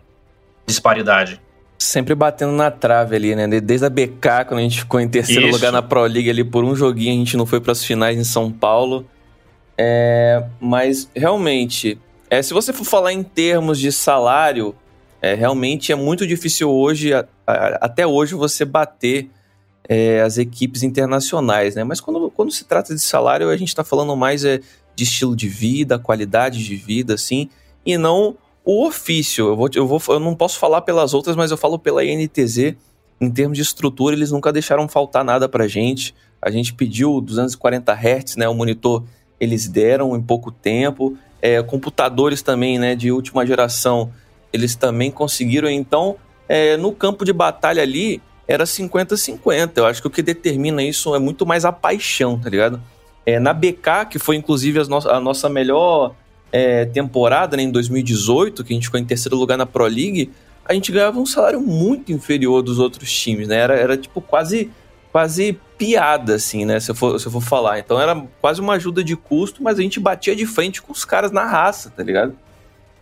disparidade? 0.69 1.41
Sempre 1.77 2.13
batendo 2.13 2.51
na 2.51 2.69
trave 2.69 3.15
ali, 3.15 3.35
né? 3.35 3.47
Desde 3.59 3.85
a 3.85 3.89
BK, 3.89 4.45
quando 4.47 4.59
a 4.59 4.63
gente 4.63 4.79
ficou 4.79 4.99
em 4.99 5.07
terceiro 5.07 5.47
Isso. 5.47 5.55
lugar 5.55 5.71
na 5.71 5.81
Pro 5.81 6.03
League 6.03 6.29
ali 6.29 6.43
por 6.43 6.63
um 6.63 6.75
joguinho, 6.75 7.13
a 7.13 7.17
gente 7.17 7.37
não 7.37 7.45
foi 7.45 7.59
para 7.59 7.71
as 7.71 7.83
finais 7.83 8.17
em 8.17 8.23
São 8.23 8.51
Paulo. 8.51 9.05
É, 9.77 10.43
mas 10.59 11.09
realmente, 11.15 11.97
é, 12.29 12.41
se 12.41 12.53
você 12.53 12.73
for 12.73 12.83
falar 12.83 13.13
em 13.13 13.23
termos 13.23 13.79
de 13.79 13.91
salário, 13.93 14.75
é, 15.21 15.33
realmente 15.35 15.91
é 15.91 15.95
muito 15.95 16.27
difícil 16.27 16.69
hoje, 16.69 17.13
a, 17.13 17.25
a, 17.47 17.67
até 17.85 18.05
hoje, 18.05 18.35
você 18.35 18.65
bater 18.65 19.29
é, 19.87 20.21
as 20.21 20.37
equipes 20.37 20.83
internacionais, 20.83 21.75
né? 21.75 21.83
Mas 21.85 22.01
quando, 22.01 22.29
quando 22.29 22.51
se 22.51 22.65
trata 22.65 22.93
de 22.93 23.01
salário, 23.01 23.49
a 23.49 23.57
gente 23.57 23.69
está 23.69 23.83
falando 23.83 24.15
mais 24.17 24.43
é, 24.43 24.59
de 24.95 25.03
estilo 25.05 25.33
de 25.33 25.47
vida, 25.47 25.97
qualidade 25.97 26.63
de 26.63 26.75
vida, 26.75 27.13
assim, 27.13 27.49
e 27.85 27.97
não 27.97 28.35
o 28.71 28.85
ofício, 28.85 29.47
eu, 29.47 29.55
vou, 29.55 29.67
eu, 29.73 29.87
vou, 29.87 29.99
eu 30.09 30.19
não 30.19 30.35
posso 30.35 30.59
falar 30.59 30.81
pelas 30.81 31.15
outras, 31.15 31.35
mas 31.35 31.49
eu 31.49 31.57
falo 31.57 31.79
pela 31.79 32.05
INTZ. 32.05 32.75
Em 33.19 33.31
termos 33.31 33.57
de 33.57 33.63
estrutura, 33.63 34.15
eles 34.15 34.29
nunca 34.29 34.53
deixaram 34.53 34.87
faltar 34.87 35.25
nada 35.25 35.49
pra 35.49 35.67
gente. 35.67 36.13
A 36.39 36.51
gente 36.51 36.75
pediu 36.75 37.19
240 37.19 37.91
Hz, 37.91 38.35
né? 38.35 38.47
O 38.47 38.53
monitor 38.53 39.03
eles 39.39 39.67
deram 39.67 40.15
em 40.15 40.21
pouco 40.21 40.51
tempo. 40.51 41.17
É, 41.41 41.63
computadores 41.63 42.43
também, 42.43 42.77
né? 42.77 42.93
De 42.95 43.11
última 43.11 43.43
geração, 43.43 44.11
eles 44.53 44.75
também 44.75 45.09
conseguiram. 45.09 45.67
Então, 45.67 46.17
é, 46.47 46.77
no 46.77 46.91
campo 46.91 47.25
de 47.25 47.33
batalha 47.33 47.81
ali, 47.81 48.21
era 48.47 48.65
50-50. 48.65 49.71
Eu 49.77 49.87
acho 49.87 49.99
que 49.99 50.07
o 50.07 50.11
que 50.11 50.21
determina 50.21 50.83
isso 50.83 51.15
é 51.15 51.19
muito 51.19 51.43
mais 51.43 51.65
a 51.65 51.71
paixão, 51.71 52.37
tá 52.37 52.47
ligado? 52.47 52.79
É, 53.25 53.39
na 53.39 53.51
BK, 53.51 54.05
que 54.11 54.19
foi 54.19 54.35
inclusive 54.35 54.79
no 54.87 54.97
a 55.09 55.19
nossa 55.19 55.49
melhor 55.49 56.13
é, 56.51 56.85
temporada, 56.85 57.55
né, 57.55 57.63
em 57.63 57.71
2018, 57.71 58.63
que 58.63 58.73
a 58.73 58.75
gente 58.75 58.85
ficou 58.85 58.99
em 58.99 59.05
terceiro 59.05 59.37
lugar 59.37 59.57
na 59.57 59.65
Pro 59.65 59.85
League, 59.85 60.31
a 60.65 60.73
gente 60.73 60.91
ganhava 60.91 61.19
um 61.19 61.25
salário 61.25 61.59
muito 61.59 62.11
inferior 62.11 62.61
dos 62.61 62.79
outros 62.79 63.11
times, 63.11 63.47
né? 63.47 63.55
Era, 63.55 63.75
era 63.75 63.97
tipo 63.97 64.21
quase 64.21 64.69
quase 65.11 65.59
piada, 65.77 66.35
assim, 66.35 66.65
né? 66.65 66.79
Se 66.79 66.91
eu, 66.91 66.95
for, 66.95 67.19
se 67.19 67.25
eu 67.25 67.31
for 67.31 67.41
falar. 67.41 67.79
Então 67.79 67.99
era 67.99 68.15
quase 68.39 68.61
uma 68.61 68.73
ajuda 68.73 69.03
de 69.03 69.15
custo, 69.15 69.63
mas 69.63 69.79
a 69.79 69.81
gente 69.81 69.99
batia 69.99 70.35
de 70.35 70.45
frente 70.45 70.81
com 70.81 70.91
os 70.91 71.03
caras 71.03 71.31
na 71.31 71.45
raça, 71.45 71.89
tá 71.89 72.03
ligado? 72.03 72.35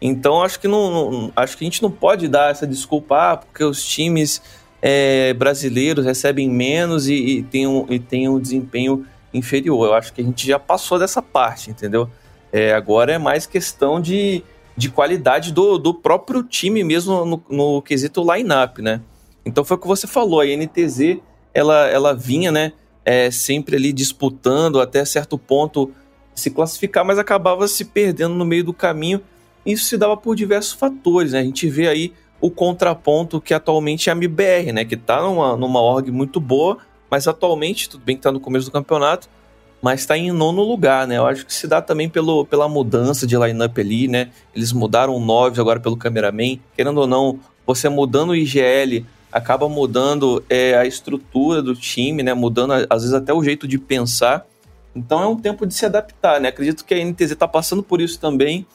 Então 0.01 0.41
acho 0.41 0.59
que 0.59 0.67
não, 0.67 1.11
não 1.11 1.33
acho 1.35 1.57
que 1.57 1.65
a 1.65 1.67
gente 1.67 1.81
não 1.81 1.91
pode 1.91 2.27
dar 2.27 2.51
essa 2.51 2.67
desculpa 2.67 3.33
ah, 3.33 3.37
porque 3.37 3.63
os 3.63 3.83
times 3.85 4.41
é, 4.81 5.33
brasileiros 5.33 6.05
recebem 6.05 6.49
menos 6.49 7.09
e, 7.09 7.15
e, 7.15 7.43
tem 7.43 7.67
um, 7.67 7.85
e 7.89 7.99
tem 7.99 8.29
um 8.29 8.39
desempenho 8.39 9.05
inferior. 9.33 9.87
Eu 9.87 9.93
acho 9.93 10.13
que 10.13 10.21
a 10.21 10.23
gente 10.23 10.47
já 10.47 10.59
passou 10.59 10.99
dessa 10.99 11.21
parte, 11.21 11.71
entendeu? 11.71 12.09
É, 12.51 12.73
agora 12.73 13.11
é 13.11 13.17
mais 13.17 13.45
questão 13.45 13.99
de, 13.99 14.43
de 14.75 14.89
qualidade 14.89 15.51
do, 15.51 15.77
do 15.77 15.93
próprio 15.93 16.43
time 16.43 16.83
mesmo 16.83 17.25
no, 17.25 17.43
no 17.49 17.81
quesito 17.81 18.21
line-up, 18.33 18.81
né? 18.81 19.01
Então 19.45 19.63
foi 19.63 19.77
o 19.77 19.79
que 19.79 19.87
você 19.87 20.07
falou, 20.07 20.41
a 20.41 20.45
NTZ 20.45 21.19
ela, 21.53 21.87
ela 21.87 22.13
vinha, 22.13 22.51
né, 22.51 22.73
é, 23.03 23.31
sempre 23.31 23.77
ali 23.77 23.91
disputando 23.91 24.79
até 24.79 25.03
certo 25.05 25.37
ponto 25.37 25.91
se 26.35 26.51
classificar, 26.51 27.03
mas 27.03 27.17
acabava 27.17 27.67
se 27.67 27.85
perdendo 27.85 28.35
no 28.35 28.45
meio 28.45 28.63
do 28.63 28.73
caminho. 28.73 29.21
Isso 29.65 29.85
se 29.85 29.97
dava 29.97 30.15
por 30.15 30.35
diversos 30.35 30.73
fatores, 30.73 31.31
né? 31.31 31.39
A 31.39 31.43
gente 31.43 31.67
vê 31.67 31.87
aí 31.87 32.13
o 32.39 32.51
contraponto 32.51 33.41
que 33.41 33.53
atualmente 33.53 34.09
é 34.09 34.13
a 34.13 34.15
MBR, 34.15 34.71
né? 34.71 34.85
Que 34.85 34.95
tá 34.95 35.21
numa, 35.21 35.57
numa 35.57 35.81
org 35.81 36.11
muito 36.11 36.39
boa, 36.39 36.77
mas 37.09 37.27
atualmente, 37.27 37.89
tudo 37.89 38.03
bem 38.03 38.15
que 38.15 38.21
tá 38.21 38.31
no 38.31 38.39
começo 38.39 38.67
do 38.67 38.71
campeonato, 38.71 39.27
mas 39.81 40.01
está 40.01 40.17
em 40.17 40.31
nono 40.31 40.63
lugar, 40.63 41.07
né? 41.07 41.17
Eu 41.17 41.25
acho 41.25 41.45
que 41.45 41.53
se 41.53 41.67
dá 41.67 41.81
também 41.81 42.09
pelo, 42.09 42.45
pela 42.45 42.67
mudança 42.67 43.27
de 43.27 43.37
lineup 43.37 43.77
ali, 43.77 44.07
né? 44.07 44.29
Eles 44.55 44.71
mudaram 44.71 45.19
9 45.19 45.59
agora 45.61 45.79
pelo 45.79 45.95
cameraman. 45.95 46.59
Querendo 46.75 46.99
ou 46.99 47.07
não, 47.07 47.39
você 47.65 47.87
mudando 47.87 48.31
o 48.31 48.35
IGL 48.35 49.05
acaba 49.31 49.69
mudando 49.69 50.43
é, 50.49 50.75
a 50.75 50.85
estrutura 50.85 51.61
do 51.61 51.75
time, 51.75 52.23
né? 52.23 52.33
Mudando 52.33 52.73
às 52.89 53.03
vezes 53.03 53.13
até 53.13 53.33
o 53.33 53.43
jeito 53.43 53.67
de 53.67 53.77
pensar. 53.77 54.45
Então 54.95 55.21
é 55.21 55.27
um 55.27 55.35
tempo 55.35 55.65
de 55.65 55.73
se 55.73 55.85
adaptar, 55.85 56.41
né? 56.41 56.49
Acredito 56.49 56.83
que 56.83 56.93
a 56.93 57.05
NTZ 57.05 57.31
está 57.31 57.47
passando 57.47 57.83
por 57.83 58.01
isso 58.01 58.19
também, 58.19 58.65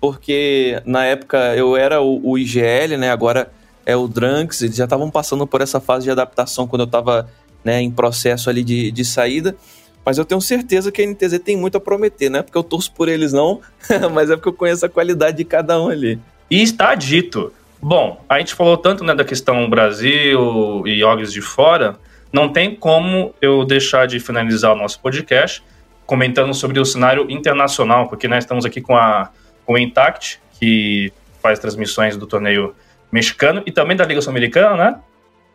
porque 0.00 0.80
na 0.86 1.04
época 1.04 1.56
eu 1.56 1.76
era 1.76 2.00
o, 2.00 2.30
o 2.30 2.38
IGL, 2.38 2.96
né? 2.98 3.10
Agora 3.10 3.50
é 3.84 3.96
o 3.96 4.06
Drunks, 4.06 4.62
eles 4.62 4.76
já 4.76 4.84
estavam 4.84 5.10
passando 5.10 5.44
por 5.44 5.60
essa 5.60 5.80
fase 5.80 6.04
de 6.04 6.10
adaptação 6.10 6.68
quando 6.68 6.82
eu 6.82 6.86
estava 6.86 7.28
né, 7.64 7.80
em 7.80 7.90
processo 7.90 8.48
ali 8.48 8.62
de, 8.62 8.92
de 8.92 9.04
saída. 9.04 9.56
Mas 10.04 10.18
eu 10.18 10.24
tenho 10.24 10.40
certeza 10.40 10.90
que 10.90 11.00
a 11.00 11.06
NTZ 11.06 11.38
tem 11.38 11.56
muito 11.56 11.76
a 11.76 11.80
prometer, 11.80 12.28
não 12.28 12.40
é 12.40 12.42
porque 12.42 12.58
eu 12.58 12.62
torço 12.62 12.92
por 12.92 13.08
eles, 13.08 13.32
não, 13.32 13.60
mas 14.12 14.30
é 14.30 14.36
porque 14.36 14.48
eu 14.48 14.52
conheço 14.52 14.84
a 14.84 14.88
qualidade 14.88 15.36
de 15.36 15.44
cada 15.44 15.80
um 15.80 15.88
ali. 15.88 16.18
E 16.50 16.62
está 16.62 16.94
dito. 16.94 17.52
Bom, 17.80 18.24
a 18.28 18.38
gente 18.38 18.54
falou 18.54 18.76
tanto 18.76 19.02
né, 19.04 19.14
da 19.14 19.24
questão 19.24 19.68
Brasil 19.68 20.86
e 20.86 21.02
orgs 21.02 21.32
de 21.32 21.40
fora, 21.40 21.96
não 22.32 22.48
tem 22.48 22.74
como 22.74 23.34
eu 23.40 23.64
deixar 23.64 24.06
de 24.06 24.18
finalizar 24.18 24.72
o 24.72 24.76
nosso 24.76 25.00
podcast 25.00 25.62
comentando 26.06 26.52
sobre 26.54 26.78
o 26.78 26.84
cenário 26.84 27.26
internacional, 27.30 28.08
porque 28.08 28.28
nós 28.28 28.44
estamos 28.44 28.64
aqui 28.64 28.80
com 28.80 28.96
a, 28.96 29.30
com 29.64 29.74
a 29.74 29.80
Intact, 29.80 30.40
que 30.58 31.12
faz 31.42 31.58
transmissões 31.58 32.16
do 32.16 32.26
torneio 32.26 32.74
mexicano 33.10 33.62
e 33.66 33.72
também 33.72 33.96
da 33.96 34.04
Liga 34.04 34.20
Sul-Americana, 34.20 34.76
né? 34.76 35.00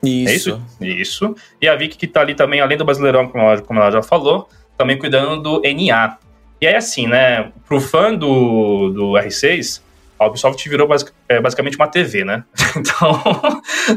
Isso. 0.04 0.30
É 0.30 0.36
isso? 0.36 0.62
Isso. 0.82 1.36
E 1.62 1.68
a 1.68 1.76
Vicky 1.76 1.98
que 1.98 2.08
tá 2.08 2.22
ali 2.22 2.36
também, 2.36 2.62
além 2.62 2.78
do 2.78 2.86
Brasileirão, 2.86 3.28
como 3.28 3.44
ela, 3.44 3.62
como 3.62 3.80
ela 3.80 3.92
já 3.92 4.02
falou, 4.02 4.50
também 4.78 4.98
cuidando 4.98 5.42
do 5.42 5.62
NA. 5.62 6.18
E 6.60 6.68
aí, 6.68 6.76
assim, 6.76 7.08
né, 7.08 7.52
pro 7.68 7.80
fã 7.80 8.14
do, 8.14 8.90
do 8.90 9.12
R6, 9.14 9.82
a 10.20 10.26
Ubisoft 10.26 10.68
virou 10.68 10.88
basic, 10.88 11.12
é, 11.30 11.40
basicamente 11.40 11.78
uma 11.78 11.88
TV, 11.88 12.24
né? 12.24 12.44
Então, 12.76 13.22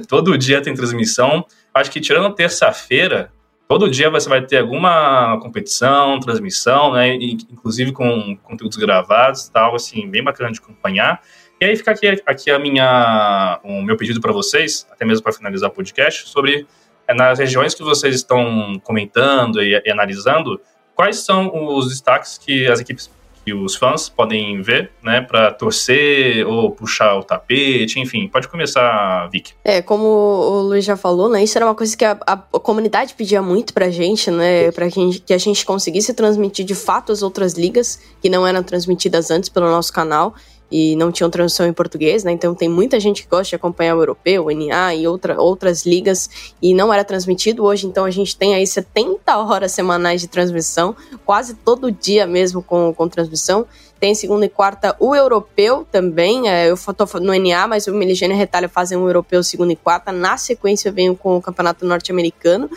todo 0.08 0.36
dia 0.36 0.60
tem 0.60 0.74
transmissão. 0.74 1.44
Acho 1.72 1.90
que 1.90 2.00
tirando 2.00 2.34
terça-feira, 2.34 3.32
todo 3.68 3.90
dia 3.90 4.10
você 4.10 4.28
vai 4.28 4.42
ter 4.42 4.58
alguma 4.58 5.38
competição, 5.40 6.18
transmissão, 6.20 6.92
né? 6.92 7.14
Inclusive 7.14 7.92
com 7.92 8.36
conteúdos 8.42 8.76
gravados 8.76 9.48
tal, 9.48 9.74
assim, 9.74 10.08
bem 10.08 10.22
bacana 10.22 10.50
de 10.50 10.58
acompanhar. 10.58 11.22
E 11.60 11.66
aí 11.66 11.76
fica 11.76 11.90
aqui, 11.90 12.22
aqui 12.24 12.50
a 12.50 12.58
minha, 12.58 13.60
o 13.62 13.82
meu 13.82 13.94
pedido 13.94 14.18
para 14.18 14.32
vocês, 14.32 14.86
até 14.90 15.04
mesmo 15.04 15.22
para 15.22 15.32
finalizar 15.32 15.68
o 15.68 15.72
podcast, 15.72 16.26
sobre 16.26 16.66
é, 17.06 17.12
nas 17.12 17.38
regiões 17.38 17.74
que 17.74 17.82
vocês 17.82 18.14
estão 18.14 18.80
comentando 18.82 19.62
e, 19.62 19.78
e, 19.84 19.90
analisando, 19.90 20.58
quais 20.94 21.18
são 21.18 21.76
os 21.76 21.90
destaques 21.90 22.38
que 22.38 22.66
as 22.66 22.80
equipes 22.80 23.10
que 23.44 23.52
os 23.52 23.76
fãs 23.76 24.08
podem 24.08 24.62
ver, 24.62 24.90
né, 25.02 25.20
para 25.20 25.50
torcer 25.52 26.46
ou 26.46 26.70
puxar 26.70 27.16
o 27.16 27.22
tapete, 27.22 27.98
enfim. 27.98 28.28
Pode 28.28 28.48
começar, 28.48 29.28
Vic. 29.30 29.52
É, 29.64 29.82
como 29.82 30.04
o 30.04 30.60
Luiz 30.62 30.84
já 30.84 30.96
falou, 30.96 31.28
né, 31.28 31.42
isso 31.42 31.58
era 31.58 31.66
uma 31.66 31.74
coisa 31.74 31.94
que 31.94 32.04
a, 32.04 32.18
a, 32.26 32.36
comunidade 32.36 33.14
pedia 33.14 33.42
muito 33.42 33.74
pra 33.74 33.90
gente, 33.90 34.30
né, 34.30 34.70
para 34.72 34.90
que, 34.90 35.20
que 35.20 35.32
a 35.34 35.38
gente 35.38 35.64
conseguisse 35.66 36.14
transmitir 36.14 36.64
de 36.64 36.74
fato 36.74 37.12
as 37.12 37.22
outras 37.22 37.54
ligas 37.54 38.00
que 38.20 38.30
não 38.30 38.46
eram 38.46 38.62
transmitidas 38.62 39.30
antes 39.30 39.48
pelo 39.48 39.70
nosso 39.70 39.92
canal 39.92 40.34
e 40.70 40.94
não 40.96 41.10
tinham 41.10 41.28
tradução 41.28 41.66
em 41.66 41.72
português, 41.72 42.22
né? 42.22 42.32
Então 42.32 42.54
tem 42.54 42.68
muita 42.68 43.00
gente 43.00 43.22
que 43.22 43.28
gosta 43.28 43.50
de 43.50 43.56
acompanhar 43.56 43.96
o 43.96 44.00
europeu, 44.00 44.46
o 44.46 44.50
NA 44.50 44.94
e 44.94 45.06
outra, 45.06 45.40
outras 45.40 45.84
ligas 45.84 46.30
e 46.62 46.72
não 46.72 46.92
era 46.92 47.04
transmitido. 47.04 47.64
Hoje, 47.64 47.86
então, 47.86 48.04
a 48.04 48.10
gente 48.10 48.36
tem 48.36 48.54
aí 48.54 48.66
70 48.66 49.36
horas 49.36 49.72
semanais 49.72 50.20
de 50.20 50.28
transmissão, 50.28 50.94
quase 51.24 51.54
todo 51.54 51.90
dia 51.90 52.26
mesmo 52.26 52.62
com, 52.62 52.94
com 52.94 53.08
transmissão. 53.08 53.66
Tem 54.00 54.14
segunda 54.14 54.46
e 54.46 54.48
quarta 54.48 54.96
o 54.98 55.14
europeu 55.14 55.86
também. 55.92 56.48
É, 56.48 56.70
eu 56.70 56.76
tô 56.94 57.06
no 57.20 57.34
NA, 57.34 57.68
mas 57.68 57.86
o 57.86 57.94
Meligênio 57.94 58.34
e 58.34 58.38
Retalho 58.38 58.66
fazem 58.66 58.96
um 58.96 59.06
europeu 59.06 59.42
segunda 59.44 59.74
e 59.74 59.76
quarta. 59.76 60.10
Na 60.10 60.38
sequência, 60.38 60.90
venho 60.90 61.14
com 61.14 61.36
o 61.36 61.42
campeonato 61.42 61.84
norte-americano. 61.84 62.70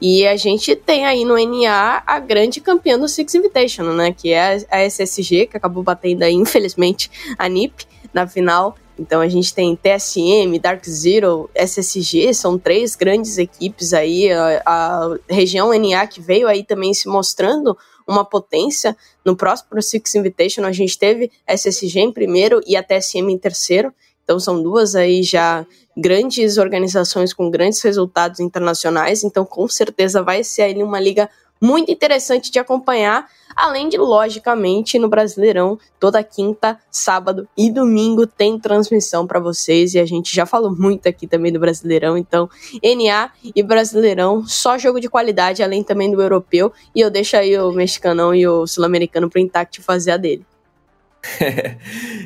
E 0.00 0.26
a 0.26 0.34
gente 0.36 0.74
tem 0.74 1.04
aí 1.04 1.22
no 1.26 1.36
NA 1.36 2.02
a 2.06 2.18
grande 2.18 2.62
campeã 2.62 2.98
do 2.98 3.06
Six 3.06 3.34
Invitational, 3.34 3.92
né? 3.92 4.10
Que 4.10 4.32
é 4.32 4.64
a 4.70 4.82
SSG, 4.82 5.48
que 5.48 5.56
acabou 5.58 5.82
batendo 5.82 6.22
aí, 6.22 6.32
infelizmente, 6.32 7.10
a 7.38 7.46
NIP 7.46 7.84
na 8.14 8.26
final. 8.26 8.74
Então 8.98 9.20
a 9.20 9.28
gente 9.28 9.54
tem 9.54 9.76
TSM, 9.76 10.58
Dark 10.60 10.84
Zero, 10.86 11.50
SSG, 11.54 12.34
são 12.34 12.58
três 12.58 12.94
grandes 12.96 13.36
equipes 13.36 13.92
aí. 13.92 14.32
A, 14.32 14.62
a 14.64 15.16
região 15.28 15.70
NA 15.78 16.06
que 16.06 16.20
veio 16.22 16.48
aí 16.48 16.64
também 16.64 16.94
se 16.94 17.06
mostrando 17.06 17.76
uma 18.10 18.24
potência. 18.24 18.96
No 19.24 19.36
próximo 19.36 19.80
Six 19.80 20.14
Invitational 20.14 20.68
a 20.68 20.72
gente 20.72 20.98
teve 20.98 21.30
SSG 21.46 22.00
em 22.00 22.12
primeiro 22.12 22.60
e 22.66 22.76
a 22.76 22.82
TSM 22.82 23.30
em 23.30 23.38
terceiro. 23.38 23.92
Então 24.24 24.38
são 24.38 24.62
duas 24.62 24.94
aí 24.94 25.22
já 25.22 25.66
grandes 25.96 26.56
organizações 26.56 27.32
com 27.32 27.50
grandes 27.50 27.80
resultados 27.82 28.40
internacionais. 28.40 29.24
Então 29.24 29.44
com 29.44 29.66
certeza 29.68 30.22
vai 30.22 30.44
ser 30.44 30.62
aí 30.62 30.82
uma 30.82 31.00
liga 31.00 31.28
muito 31.60 31.90
interessante 31.90 32.50
de 32.50 32.58
acompanhar, 32.58 33.28
além 33.54 33.88
de, 33.88 33.98
logicamente, 33.98 34.98
no 34.98 35.08
Brasileirão, 35.08 35.78
toda 35.98 36.22
quinta, 36.22 36.78
sábado 36.90 37.46
e 37.56 37.70
domingo 37.70 38.26
tem 38.26 38.58
transmissão 38.58 39.26
para 39.26 39.38
vocês, 39.38 39.94
e 39.94 39.98
a 39.98 40.06
gente 40.06 40.34
já 40.34 40.46
falou 40.46 40.74
muito 40.74 41.08
aqui 41.08 41.26
também 41.26 41.52
do 41.52 41.60
Brasileirão, 41.60 42.16
então 42.16 42.48
NA 42.82 43.30
e 43.54 43.62
Brasileirão, 43.62 44.46
só 44.46 44.78
jogo 44.78 45.00
de 45.00 45.08
qualidade, 45.08 45.62
além 45.62 45.82
também 45.82 46.10
do 46.10 46.22
europeu, 46.22 46.72
e 46.94 47.00
eu 47.00 47.10
deixo 47.10 47.36
aí 47.36 47.58
o 47.58 47.72
mexicanão 47.72 48.34
e 48.34 48.46
o 48.46 48.66
sul-americano 48.66 49.28
pro 49.28 49.40
Intact 49.40 49.82
fazer 49.82 50.12
a 50.12 50.16
dele. 50.16 50.46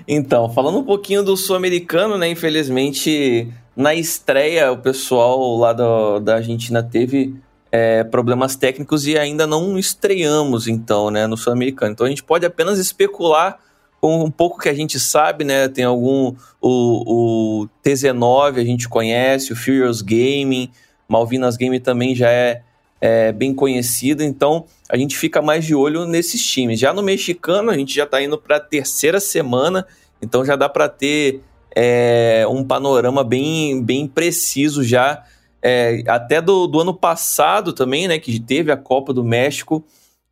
então, 0.07 0.49
falando 0.53 0.79
um 0.79 0.85
pouquinho 0.85 1.23
do 1.23 1.37
sul-americano, 1.37 2.17
né, 2.17 2.29
infelizmente, 2.29 3.53
na 3.77 3.95
estreia, 3.95 4.71
o 4.71 4.79
pessoal 4.79 5.57
lá 5.57 5.73
do, 5.73 6.21
da 6.21 6.37
Argentina 6.37 6.83
teve 6.83 7.35
é, 7.77 8.05
problemas 8.05 8.55
técnicos 8.55 9.05
e 9.05 9.19
ainda 9.19 9.49
não 9.49 9.77
estreamos, 9.77 10.69
então, 10.69 11.11
né, 11.11 11.27
no 11.27 11.37
Sul-Americano. 11.37 11.91
Então 11.91 12.07
a 12.07 12.09
gente 12.09 12.23
pode 12.23 12.47
apenas 12.47 12.79
especular 12.79 13.59
com 14.01 14.23
um 14.23 14.31
pouco 14.31 14.61
que 14.61 14.69
a 14.69 14.75
gente 14.75 15.01
sabe, 15.01 15.43
né? 15.43 15.67
Tem 15.67 15.85
algum. 15.85 16.37
O, 16.61 17.63
o 17.63 17.69
TZ9 17.85 18.61
a 18.61 18.65
gente 18.65 18.89
conhece, 18.89 19.53
o 19.53 19.57
Furious 19.57 20.03
Gaming, 20.03 20.71
Malvinas 21.09 21.57
Game 21.57 21.81
também 21.81 22.15
já 22.15 22.31
é, 22.31 22.63
é, 23.01 23.33
bem 23.33 23.53
conhecido, 23.53 24.23
então 24.23 24.67
a 24.89 24.97
gente 24.97 25.19
fica 25.19 25.43
mais 25.43 25.65
de 25.65 25.75
olho 25.75 26.07
nesses 26.07 26.47
times. 26.47 26.79
Já 26.79 26.93
no 26.93 27.03
mexicano, 27.03 27.73
a 27.73 27.77
gente 27.77 27.93
já 27.93 28.05
está 28.05 28.23
indo 28.23 28.39
para 28.39 28.59
a 28.59 28.61
terceira 28.61 29.19
semana, 29.19 29.85
então 30.23 30.45
já 30.45 30.55
dá 30.55 30.69
para 30.69 30.89
ter 30.89 31.41
é, 31.75 32.47
um 32.49 32.63
panorama 32.63 33.25
bem, 33.25 33.83
bem 33.83 34.07
preciso 34.07 34.85
já 34.85 35.25
é, 35.67 36.03
até 36.07 36.43
do, 36.43 36.67
do, 36.67 36.79
ano 36.79 36.93
passado 36.93 37.73
também, 37.73 38.07
né, 38.07 38.19
que 38.19 38.39
teve 38.39 38.71
a 38.71 38.77
Copa 38.77 39.15
do 39.15 39.25
México. 39.25 39.83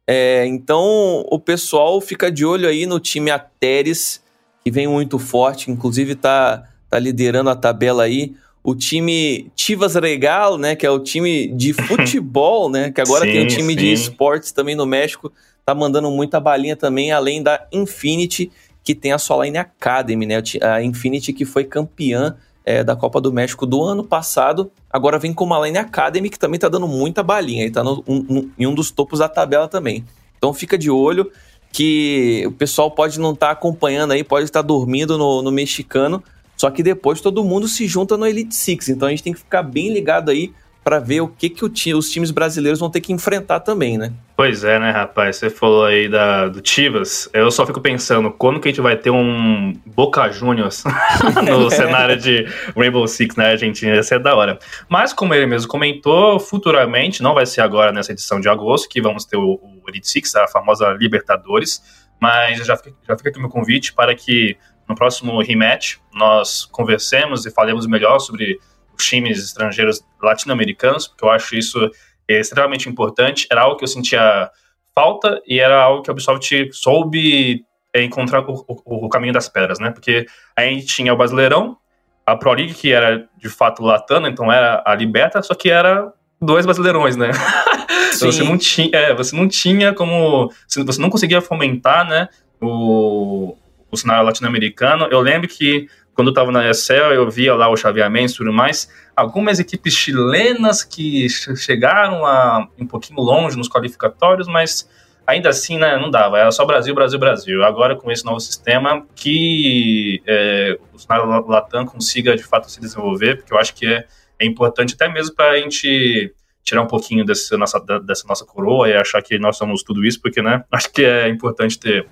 É, 0.07 0.45
então 0.47 1.25
o 1.31 1.38
pessoal 1.38 1.99
fica 2.03 2.31
de 2.31 2.45
olho 2.45 2.68
aí 2.68 2.85
no 2.85 3.01
time 3.01 3.31
Ateres, 3.31 4.23
que 4.62 4.71
vem 4.71 4.87
muito 4.87 5.18
forte, 5.18 5.71
inclusive 5.71 6.14
tá, 6.14 6.68
tá 6.90 6.99
liderando 6.99 7.49
a 7.49 7.57
tabela 7.57 8.03
aí. 8.03 8.35
O 8.62 8.75
time 8.75 9.51
Chivas 9.57 9.95
Regal, 9.95 10.59
né, 10.59 10.77
que 10.77 10.85
é 10.85 10.90
o 10.90 10.99
time 10.99 11.49
de 11.49 11.73
futebol, 11.88 12.68
né, 12.68 12.90
que 12.90 13.01
agora 13.01 13.25
sim, 13.25 13.33
tem 13.33 13.45
o 13.45 13.49
time 13.49 13.73
sim. 13.73 13.79
de 13.79 13.90
esportes 13.90 14.53
também 14.53 14.77
no 14.77 14.85
México, 14.85 15.33
tá 15.64 15.75
mandando 15.75 16.11
muita 16.11 16.38
balinha 16.38 16.77
também, 16.77 17.11
além 17.11 17.42
da 17.42 17.66
Infinity, 17.73 18.53
que 18.85 18.95
tem 18.95 19.12
a 19.12 19.18
sua 19.18 19.47
line 19.47 19.57
Academy, 19.57 20.27
né, 20.27 20.42
a 20.61 20.83
Infinity 20.83 21.33
que 21.33 21.47
foi 21.47 21.64
campeã 21.64 22.37
é, 22.64 22.83
da 22.85 22.94
Copa 22.94 23.20
do 23.20 23.33
México 23.33 23.66
do 23.66 23.83
ano 23.83 24.05
passado. 24.05 24.70
Agora 24.90 25.18
vem 25.18 25.33
com 25.33 25.44
uma 25.44 25.64
Line 25.66 25.79
Academy 25.79 26.31
que 26.31 26.38
também 26.38 26.59
tá 26.59 26.68
dando 26.68 26.87
muita 26.87 27.22
balinha 27.22 27.64
e 27.64 27.70
tá 27.70 27.83
no, 27.83 28.03
um, 28.07 28.51
em 28.59 28.66
um 28.66 28.75
dos 28.75 28.90
topos 28.90 29.18
da 29.18 29.29
tabela 29.29 29.68
também. 29.68 30.05
Então 30.37 30.53
fica 30.53 30.77
de 30.77 30.90
olho 30.90 31.31
que 31.72 32.44
o 32.46 32.53
pessoal 32.53 32.90
pode 32.90 33.18
não 33.18 33.33
estar 33.33 33.46
tá 33.46 33.53
acompanhando 33.53 34.12
aí, 34.12 34.22
pode 34.22 34.44
estar 34.44 34.62
tá 34.62 34.66
dormindo 34.66 35.16
no, 35.16 35.42
no 35.42 35.51
mexicano, 35.51 36.22
só 36.57 36.70
que 36.70 36.83
depois 36.83 37.20
todo 37.20 37.42
mundo 37.42 37.66
se 37.66 37.87
junta 37.87 38.16
no 38.16 38.27
Elite 38.27 38.55
Six. 38.55 38.90
Então 38.90 39.09
a 39.09 39.11
gente 39.11 39.22
tem 39.22 39.33
que 39.33 39.38
ficar 39.38 39.62
bem 39.62 39.92
ligado 39.92 40.31
aí 40.31 40.53
para 40.85 40.99
ver 40.99 41.21
o 41.21 41.29
que, 41.29 41.49
que 41.49 41.64
o 41.64 41.73
os 41.97 42.11
times 42.11 42.31
brasileiros 42.31 42.81
vão 42.81 42.90
ter 42.90 43.01
que 43.01 43.12
enfrentar 43.12 43.61
também, 43.61 43.97
né? 43.97 44.12
Pois 44.37 44.64
é, 44.64 44.79
né, 44.79 44.90
rapaz? 44.90 45.37
Você 45.37 45.49
falou 45.49 45.85
aí 45.85 46.09
da, 46.09 46.49
do 46.49 46.66
Chivas. 46.66 47.29
Eu 47.33 47.51
só 47.51 47.64
fico 47.64 47.81
pensando, 47.81 48.31
quando 48.31 48.59
que 48.59 48.68
a 48.68 48.71
gente 48.71 48.81
vai 48.81 48.97
ter 48.97 49.11
um 49.11 49.73
Boca 49.87 50.29
Juniors 50.31 50.83
no 51.47 51.71
cenário 51.71 52.16
de 52.16 52.47
Rainbow 52.77 53.07
Six 53.07 53.37
na 53.37 53.49
Argentina? 53.49 53.95
Ia 53.95 54.03
ser 54.03 54.18
da 54.18 54.35
hora. 54.35 54.59
Mas, 54.88 55.12
como 55.12 55.35
ele 55.35 55.47
mesmo 55.47 55.68
comentou, 55.68 56.40
futuramente, 56.40 57.23
não 57.23 57.35
vai 57.35 57.47
ser 57.47 57.61
agora 57.61 57.92
nessa 57.92 58.12
edição 58.12 58.40
de 58.40 58.49
agosto, 58.49 58.88
que 58.88 59.01
vamos 59.01 59.25
ter 59.25 59.37
o, 59.37 59.61
o 59.62 59.83
Elite 59.88 60.09
Six, 60.09 60.35
a 60.35 60.49
famosa 60.49 60.88
Libertadores. 60.99 61.81
Mas 62.21 62.64
já 62.66 62.77
fica, 62.77 62.95
já 63.07 63.16
fica 63.16 63.29
aqui 63.29 63.38
o 63.38 63.42
meu 63.42 63.51
convite 63.51 63.92
para 63.92 64.14
que 64.14 64.57
no 64.88 64.95
próximo 64.95 65.40
rematch 65.40 65.97
nós 66.12 66.64
conversemos 66.64 67.47
e 67.47 67.51
falemos 67.51 67.87
melhor 67.87 68.18
sobre 68.18 68.59
times 69.05 69.38
estrangeiros 69.38 70.05
latino-americanos, 70.23 71.09
porque 71.09 71.25
eu 71.25 71.31
acho 71.31 71.57
isso 71.57 71.91
extremamente 72.29 72.88
importante. 72.88 73.47
Era 73.51 73.62
algo 73.62 73.77
que 73.77 73.85
eu 73.85 73.88
sentia 73.88 74.51
falta 74.95 75.41
e 75.47 75.61
era 75.61 75.83
algo 75.83 76.03
que 76.03 76.11
a 76.11 76.12
Ubisoft 76.12 76.71
soube 76.73 77.65
encontrar 77.95 78.41
o, 78.49 78.65
o, 78.67 79.07
o 79.07 79.09
caminho 79.09 79.33
das 79.33 79.49
pedras, 79.49 79.79
né? 79.79 79.91
Porque 79.91 80.27
a 80.57 80.62
gente 80.62 80.87
tinha 80.87 81.12
o 81.12 81.17
Brasileirão, 81.17 81.77
a 82.25 82.37
Pro 82.37 82.53
League, 82.53 82.75
que 82.75 82.93
era 82.93 83.29
de 83.37 83.49
fato 83.49 83.83
latana, 83.83 84.29
então 84.29 84.51
era 84.51 84.83
a 84.87 84.95
Liberta, 84.95 85.43
só 85.43 85.55
que 85.55 85.71
era 85.71 86.12
dois 86.41 86.65
brasileirões, 86.65 87.17
né? 87.17 87.31
você 88.19 88.43
não 88.43 88.57
tinha, 88.57 88.91
é, 88.93 89.15
você 89.15 89.35
não 89.35 89.49
tinha 89.49 89.93
como, 89.93 90.51
você 90.67 91.01
não 91.01 91.11
conseguia 91.11 91.41
fomentar, 91.41 92.09
né, 92.09 92.29
o, 92.61 93.57
o 93.91 93.97
cenário 93.97 94.25
latino-americano. 94.25 95.09
Eu 95.11 95.21
lembro 95.21 95.49
que 95.49 95.88
quando 96.14 96.29
eu 96.29 96.33
estava 96.33 96.53
na 96.53 96.68
Excel, 96.68 97.12
eu 97.12 97.29
via 97.31 97.55
lá 97.55 97.68
o 97.68 97.77
chaveamento 97.77 98.33
e 98.33 98.37
tudo 98.37 98.53
mais, 98.53 98.90
algumas 99.16 99.59
equipes 99.59 99.94
chilenas 99.94 100.85
que 100.85 101.29
chegaram 101.29 102.27
a 102.27 102.68
um 102.79 102.87
pouquinho 102.87 103.20
longe 103.20 103.57
nos 103.57 103.68
qualificatórios, 103.68 104.46
mas 104.46 104.88
ainda 105.27 105.48
assim, 105.48 105.79
né, 105.79 105.96
não 105.96 106.11
dava, 106.11 106.38
era 106.38 106.51
só 106.51 106.64
Brasil, 106.64 106.94
Brasil, 106.94 107.18
Brasil. 107.18 107.64
Agora, 107.64 107.96
com 107.96 108.11
esse 108.11 108.25
novo 108.25 108.40
sistema, 108.40 109.07
que 109.14 110.22
é, 110.27 110.79
o 110.92 111.51
Latam 111.51 111.87
consiga, 111.87 112.37
de 112.37 112.42
fato, 112.42 112.70
se 112.70 112.81
desenvolver, 112.81 113.37
porque 113.37 113.53
eu 113.53 113.59
acho 113.59 113.75
que 113.75 113.87
é, 113.87 114.05
é 114.38 114.46
importante 114.46 114.94
até 114.94 115.09
mesmo 115.09 115.35
para 115.35 115.53
a 115.53 115.59
gente 115.59 116.35
tirar 116.64 116.83
um 116.83 116.87
pouquinho 116.87 117.25
desse 117.25 117.57
nossa, 117.57 117.81
dessa 118.05 118.27
nossa 118.27 118.44
coroa 118.44 118.88
e 118.88 118.94
achar 118.94 119.20
que 119.22 119.38
nós 119.38 119.57
somos 119.57 119.83
tudo 119.83 120.05
isso, 120.05 120.20
porque, 120.20 120.42
né, 120.42 120.64
acho 120.70 120.92
que 120.92 121.05
é 121.05 121.29
importante 121.29 121.79
ter 121.79 122.07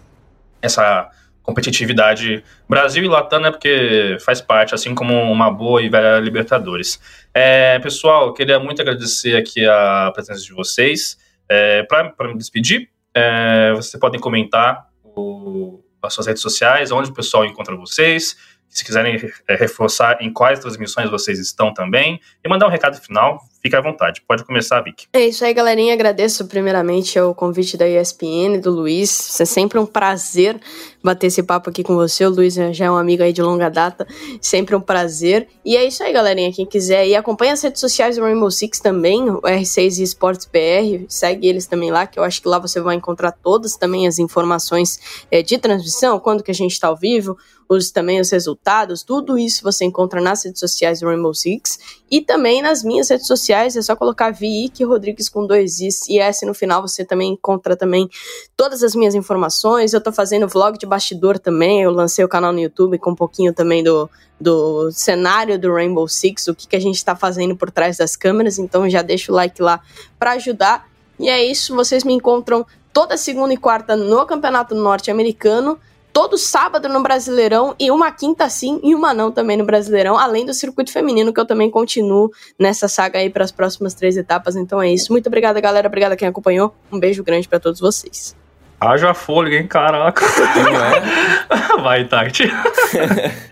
essa 0.62 1.08
competitividade 1.50 2.44
Brasil 2.68 3.02
e 3.02 3.08
Latam, 3.08 3.40
né, 3.40 3.50
porque 3.50 4.16
faz 4.20 4.40
parte, 4.40 4.74
assim 4.74 4.94
como 4.94 5.12
uma 5.32 5.50
boa 5.50 5.82
e 5.82 5.88
velha 5.88 6.20
Libertadores. 6.20 7.00
É, 7.34 7.78
pessoal, 7.80 8.32
queria 8.32 8.58
muito 8.60 8.80
agradecer 8.80 9.36
aqui 9.36 9.66
a 9.66 10.10
presença 10.14 10.40
de 10.40 10.52
vocês. 10.52 11.18
É, 11.48 11.82
Para 11.82 12.28
me 12.28 12.38
despedir, 12.38 12.88
é, 13.12 13.72
vocês 13.74 13.98
podem 14.00 14.20
comentar 14.20 14.86
o, 15.02 15.82
as 16.00 16.14
suas 16.14 16.28
redes 16.28 16.42
sociais, 16.42 16.92
onde 16.92 17.10
o 17.10 17.14
pessoal 17.14 17.44
encontra 17.44 17.74
vocês, 17.76 18.36
Se 18.70 18.84
quiserem 18.84 19.20
é, 19.48 19.54
reforçar 19.56 20.18
em 20.20 20.32
quais 20.32 20.60
transmissões 20.60 21.10
vocês 21.10 21.40
estão 21.40 21.74
também 21.74 22.20
e 22.44 22.48
mandar 22.48 22.68
um 22.68 22.70
recado 22.70 22.96
final, 23.00 23.42
fique 23.60 23.74
à 23.74 23.80
vontade. 23.80 24.22
Pode 24.26 24.44
começar, 24.44 24.80
Vic. 24.80 25.06
É 25.12 25.26
isso 25.26 25.44
aí, 25.44 25.52
galerinha. 25.52 25.92
Agradeço 25.92 26.46
primeiramente 26.46 27.18
o 27.18 27.34
convite 27.34 27.76
da 27.76 27.88
ESPN, 27.88 28.60
do 28.62 28.70
Luiz. 28.70 29.40
É 29.40 29.44
sempre 29.44 29.78
um 29.78 29.84
prazer 29.84 30.58
bater 31.02 31.26
esse 31.26 31.42
papo 31.42 31.68
aqui 31.68 31.82
com 31.82 31.96
você. 31.96 32.24
O 32.24 32.30
Luiz 32.30 32.54
já 32.54 32.84
é 32.84 32.90
um 32.90 32.96
amigo 32.96 33.24
aí 33.24 33.32
de 33.32 33.42
longa 33.42 33.68
data. 33.68 34.06
Sempre 34.40 34.76
um 34.76 34.80
prazer. 34.80 35.48
E 35.64 35.76
é 35.76 35.84
isso 35.84 36.02
aí, 36.04 36.12
galerinha. 36.12 36.52
Quem 36.52 36.64
quiser 36.64 37.06
ir, 37.08 37.16
acompanha 37.16 37.54
as 37.54 37.62
redes 37.62 37.80
sociais 37.80 38.16
do 38.16 38.22
Rainbow 38.22 38.50
Six 38.52 38.78
também, 38.78 39.28
o 39.28 39.40
R6 39.42 40.00
Esportes 40.00 40.46
BR. 40.46 41.06
Segue 41.08 41.48
eles 41.48 41.66
também 41.66 41.90
lá, 41.90 42.06
que 42.06 42.20
eu 42.20 42.22
acho 42.22 42.40
que 42.40 42.48
lá 42.48 42.60
você 42.60 42.80
vai 42.80 42.94
encontrar 42.94 43.32
todas 43.32 43.76
também 43.76 44.06
as 44.06 44.20
informações 44.20 45.26
é, 45.28 45.42
de 45.42 45.58
transmissão, 45.58 46.20
quando 46.20 46.44
que 46.44 46.52
a 46.52 46.54
gente 46.54 46.72
está 46.72 46.86
ao 46.86 46.96
vivo, 46.96 47.36
os, 47.70 47.92
também 47.92 48.20
os 48.20 48.30
resultados, 48.30 49.04
tudo 49.04 49.38
isso 49.38 49.62
você 49.62 49.84
encontra 49.84 50.20
nas 50.20 50.44
redes 50.44 50.58
sociais 50.58 50.98
do 50.98 51.06
Rainbow 51.06 51.32
Six 51.32 51.78
e 52.10 52.20
também 52.20 52.60
nas 52.60 52.82
minhas 52.82 53.08
redes 53.08 53.28
sociais, 53.28 53.76
é 53.76 53.82
só 53.82 53.94
colocar 53.94 54.32
Vic 54.32 54.82
Rodrigues 54.82 55.28
com 55.28 55.46
dois 55.46 55.80
Is 55.80 56.08
e 56.08 56.18
S 56.18 56.44
no 56.44 56.52
final, 56.52 56.82
você 56.82 57.04
também 57.04 57.34
encontra 57.34 57.76
também 57.76 58.10
todas 58.56 58.82
as 58.82 58.96
minhas 58.96 59.14
informações, 59.14 59.94
eu 59.94 60.00
tô 60.00 60.10
fazendo 60.10 60.48
vlog 60.48 60.76
de 60.76 60.84
bastidor 60.84 61.38
também, 61.38 61.82
eu 61.82 61.92
lancei 61.92 62.24
o 62.24 62.28
canal 62.28 62.52
no 62.52 62.58
YouTube 62.58 62.98
com 62.98 63.12
um 63.12 63.14
pouquinho 63.14 63.54
também 63.54 63.84
do, 63.84 64.10
do 64.40 64.90
cenário 64.90 65.56
do 65.56 65.72
Rainbow 65.72 66.08
Six, 66.08 66.48
o 66.48 66.54
que, 66.56 66.66
que 66.66 66.74
a 66.74 66.80
gente 66.80 66.96
está 66.96 67.14
fazendo 67.14 67.54
por 67.54 67.70
trás 67.70 67.96
das 67.96 68.16
câmeras, 68.16 68.58
então 68.58 68.90
já 68.90 69.00
deixa 69.00 69.30
o 69.30 69.34
like 69.36 69.62
lá 69.62 69.80
para 70.18 70.32
ajudar. 70.32 70.90
E 71.20 71.28
é 71.28 71.44
isso, 71.44 71.76
vocês 71.76 72.02
me 72.02 72.14
encontram 72.14 72.66
toda 72.92 73.16
segunda 73.16 73.54
e 73.54 73.56
quarta 73.56 73.94
no 73.94 74.26
Campeonato 74.26 74.74
Norte-Americano 74.74 75.78
todo 76.12 76.36
sábado 76.36 76.88
no 76.88 77.02
Brasileirão 77.02 77.74
e 77.78 77.90
uma 77.90 78.10
quinta 78.10 78.48
sim 78.48 78.80
e 78.82 78.94
uma 78.94 79.14
não 79.14 79.30
também 79.30 79.56
no 79.56 79.64
Brasileirão, 79.64 80.18
além 80.18 80.44
do 80.44 80.54
circuito 80.54 80.92
feminino 80.92 81.32
que 81.32 81.40
eu 81.40 81.46
também 81.46 81.70
continuo 81.70 82.30
nessa 82.58 82.88
saga 82.88 83.18
aí 83.18 83.30
para 83.30 83.44
as 83.44 83.52
próximas 83.52 83.94
três 83.94 84.16
etapas. 84.16 84.56
Então 84.56 84.80
é 84.80 84.92
isso. 84.92 85.12
Muito 85.12 85.26
obrigada, 85.26 85.60
galera. 85.60 85.88
Obrigada 85.88 86.16
quem 86.16 86.28
acompanhou. 86.28 86.74
Um 86.90 86.98
beijo 86.98 87.22
grande 87.22 87.48
para 87.48 87.60
todos 87.60 87.80
vocês. 87.80 88.36
Haja 88.80 89.12
fôlego, 89.12 89.56
hein? 89.56 89.66
Caraca. 89.66 90.24
É? 90.24 91.76
Vai, 91.82 92.06
Tati. 92.06 92.44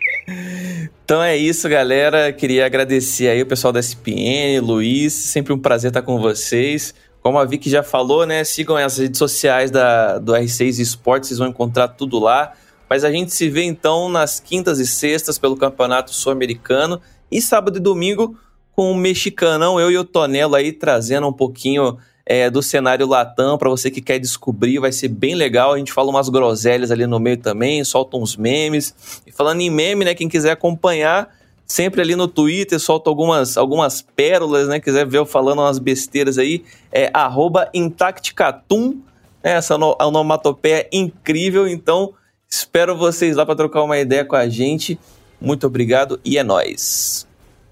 Então 1.08 1.22
é 1.22 1.34
isso, 1.34 1.66
galera. 1.70 2.30
Queria 2.34 2.66
agradecer 2.66 3.28
aí 3.28 3.40
o 3.40 3.46
pessoal 3.46 3.72
da 3.72 3.80
SPN, 3.80 4.60
Luiz. 4.60 5.14
Sempre 5.14 5.54
um 5.54 5.58
prazer 5.58 5.88
estar 5.88 6.02
com 6.02 6.18
vocês. 6.20 6.94
Como 7.22 7.38
a 7.38 7.44
Vicky 7.44 7.68
já 7.68 7.82
falou, 7.82 8.24
né? 8.26 8.44
Sigam 8.44 8.76
as 8.76 8.98
redes 8.98 9.18
sociais 9.18 9.70
da, 9.70 10.18
do 10.18 10.32
R6 10.32 10.78
Esportes, 10.78 11.28
vocês 11.28 11.38
vão 11.38 11.48
encontrar 11.48 11.88
tudo 11.88 12.18
lá. 12.18 12.52
Mas 12.88 13.04
a 13.04 13.10
gente 13.10 13.32
se 13.32 13.48
vê 13.50 13.64
então 13.64 14.08
nas 14.08 14.40
quintas 14.40 14.78
e 14.78 14.86
sextas 14.86 15.38
pelo 15.38 15.56
Campeonato 15.56 16.14
Sul-Americano 16.14 17.00
e 17.30 17.42
sábado 17.42 17.76
e 17.76 17.80
domingo 17.80 18.36
com 18.78 18.92
o 18.92 18.94
mexicanão, 18.94 19.80
eu 19.80 19.90
e 19.90 19.98
o 19.98 20.04
Tonelo 20.04 20.54
aí 20.54 20.72
trazendo 20.72 21.26
um 21.26 21.32
pouquinho 21.32 21.98
é, 22.24 22.48
do 22.48 22.62
cenário 22.62 23.08
Latam 23.08 23.58
para 23.58 23.68
você 23.68 23.90
que 23.90 24.00
quer 24.00 24.18
descobrir, 24.18 24.78
vai 24.78 24.92
ser 24.92 25.08
bem 25.08 25.34
legal. 25.34 25.72
A 25.72 25.78
gente 25.78 25.92
fala 25.92 26.10
umas 26.10 26.28
groselhas 26.28 26.90
ali 26.90 27.06
no 27.06 27.18
meio 27.18 27.38
também, 27.38 27.82
solta 27.82 28.16
uns 28.16 28.36
memes. 28.36 28.94
E 29.26 29.32
falando 29.32 29.62
em 29.62 29.70
meme, 29.70 30.04
né? 30.04 30.14
Quem 30.14 30.28
quiser 30.28 30.52
acompanhar, 30.52 31.28
sempre 31.68 32.00
ali 32.00 32.16
no 32.16 32.26
Twitter, 32.26 32.80
solto 32.80 33.08
algumas, 33.10 33.58
algumas 33.58 34.00
pérolas, 34.00 34.68
né? 34.68 34.80
Quiser 34.80 35.06
ver 35.06 35.18
eu 35.18 35.26
falando 35.26 35.60
umas 35.60 35.78
besteiras 35.78 36.38
aí, 36.38 36.64
é 36.90 37.10
arroba 37.12 37.68
Intacticatum, 37.74 39.02
né? 39.44 39.52
essa 39.52 39.76
onomatopeia 39.76 40.88
incrível, 40.90 41.68
então 41.68 42.14
espero 42.48 42.96
vocês 42.96 43.36
lá 43.36 43.44
para 43.44 43.54
trocar 43.54 43.82
uma 43.82 43.98
ideia 43.98 44.24
com 44.24 44.34
a 44.34 44.48
gente. 44.48 44.98
Muito 45.40 45.66
obrigado 45.66 46.18
e 46.24 46.38
é 46.38 46.42
nóis. 46.42 47.27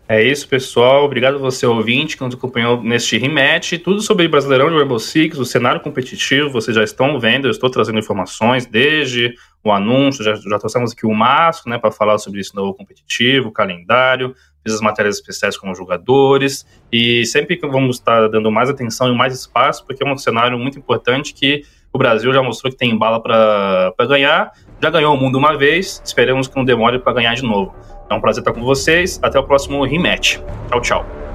É 0.08 0.22
isso, 0.22 0.48
pessoal. 0.48 1.04
Obrigado 1.04 1.36
você, 1.40 1.66
ouvinte, 1.66 2.16
que 2.16 2.22
nos 2.22 2.32
acompanhou 2.32 2.80
neste 2.80 3.18
rematch. 3.18 3.72
Tudo 3.82 4.00
sobre 4.00 4.28
Brasileirão 4.28 4.70
de 4.70 4.76
Rainbow 4.76 5.00
Six, 5.00 5.36
o 5.36 5.44
cenário 5.44 5.80
competitivo, 5.80 6.48
vocês 6.48 6.76
já 6.76 6.84
estão 6.84 7.18
vendo. 7.18 7.48
Eu 7.48 7.50
estou 7.50 7.68
trazendo 7.68 7.98
informações 7.98 8.66
desde 8.66 9.34
o 9.64 9.72
anúncio, 9.72 10.22
já, 10.22 10.36
já 10.36 10.58
trouxemos 10.60 10.92
aqui 10.92 11.04
o 11.04 11.12
Márcio, 11.12 11.68
né, 11.68 11.76
para 11.76 11.90
falar 11.90 12.18
sobre 12.18 12.40
esse 12.40 12.54
novo 12.54 12.72
competitivo, 12.72 13.50
calendário, 13.50 14.32
fiz 14.62 14.74
as 14.74 14.80
matérias 14.80 15.16
especiais 15.16 15.56
com 15.58 15.72
os 15.72 15.76
jogadores. 15.76 16.64
E 16.92 17.26
sempre 17.26 17.56
que 17.56 17.66
vamos 17.66 17.96
estar 17.96 18.28
dando 18.28 18.48
mais 18.48 18.70
atenção 18.70 19.12
e 19.12 19.16
mais 19.16 19.34
espaço, 19.34 19.84
porque 19.84 20.04
é 20.04 20.06
um 20.06 20.16
cenário 20.16 20.56
muito 20.56 20.78
importante 20.78 21.34
que 21.34 21.64
o 21.92 21.98
Brasil 21.98 22.32
já 22.32 22.42
mostrou 22.42 22.70
que 22.70 22.78
tem 22.78 22.96
bala 22.96 23.20
para 23.20 24.06
ganhar. 24.06 24.52
Já 24.80 24.88
ganhou 24.88 25.16
o 25.16 25.18
mundo 25.18 25.36
uma 25.36 25.56
vez, 25.56 26.00
esperamos 26.04 26.46
que 26.46 26.54
não 26.54 26.64
demore 26.64 27.00
para 27.00 27.14
ganhar 27.14 27.34
de 27.34 27.42
novo. 27.42 27.74
É 28.08 28.14
um 28.14 28.20
prazer 28.20 28.40
estar 28.40 28.52
com 28.52 28.62
vocês. 28.62 29.18
Até 29.22 29.38
o 29.38 29.44
próximo 29.44 29.84
rematch. 29.84 30.38
Tchau, 30.68 30.80
tchau. 30.80 31.25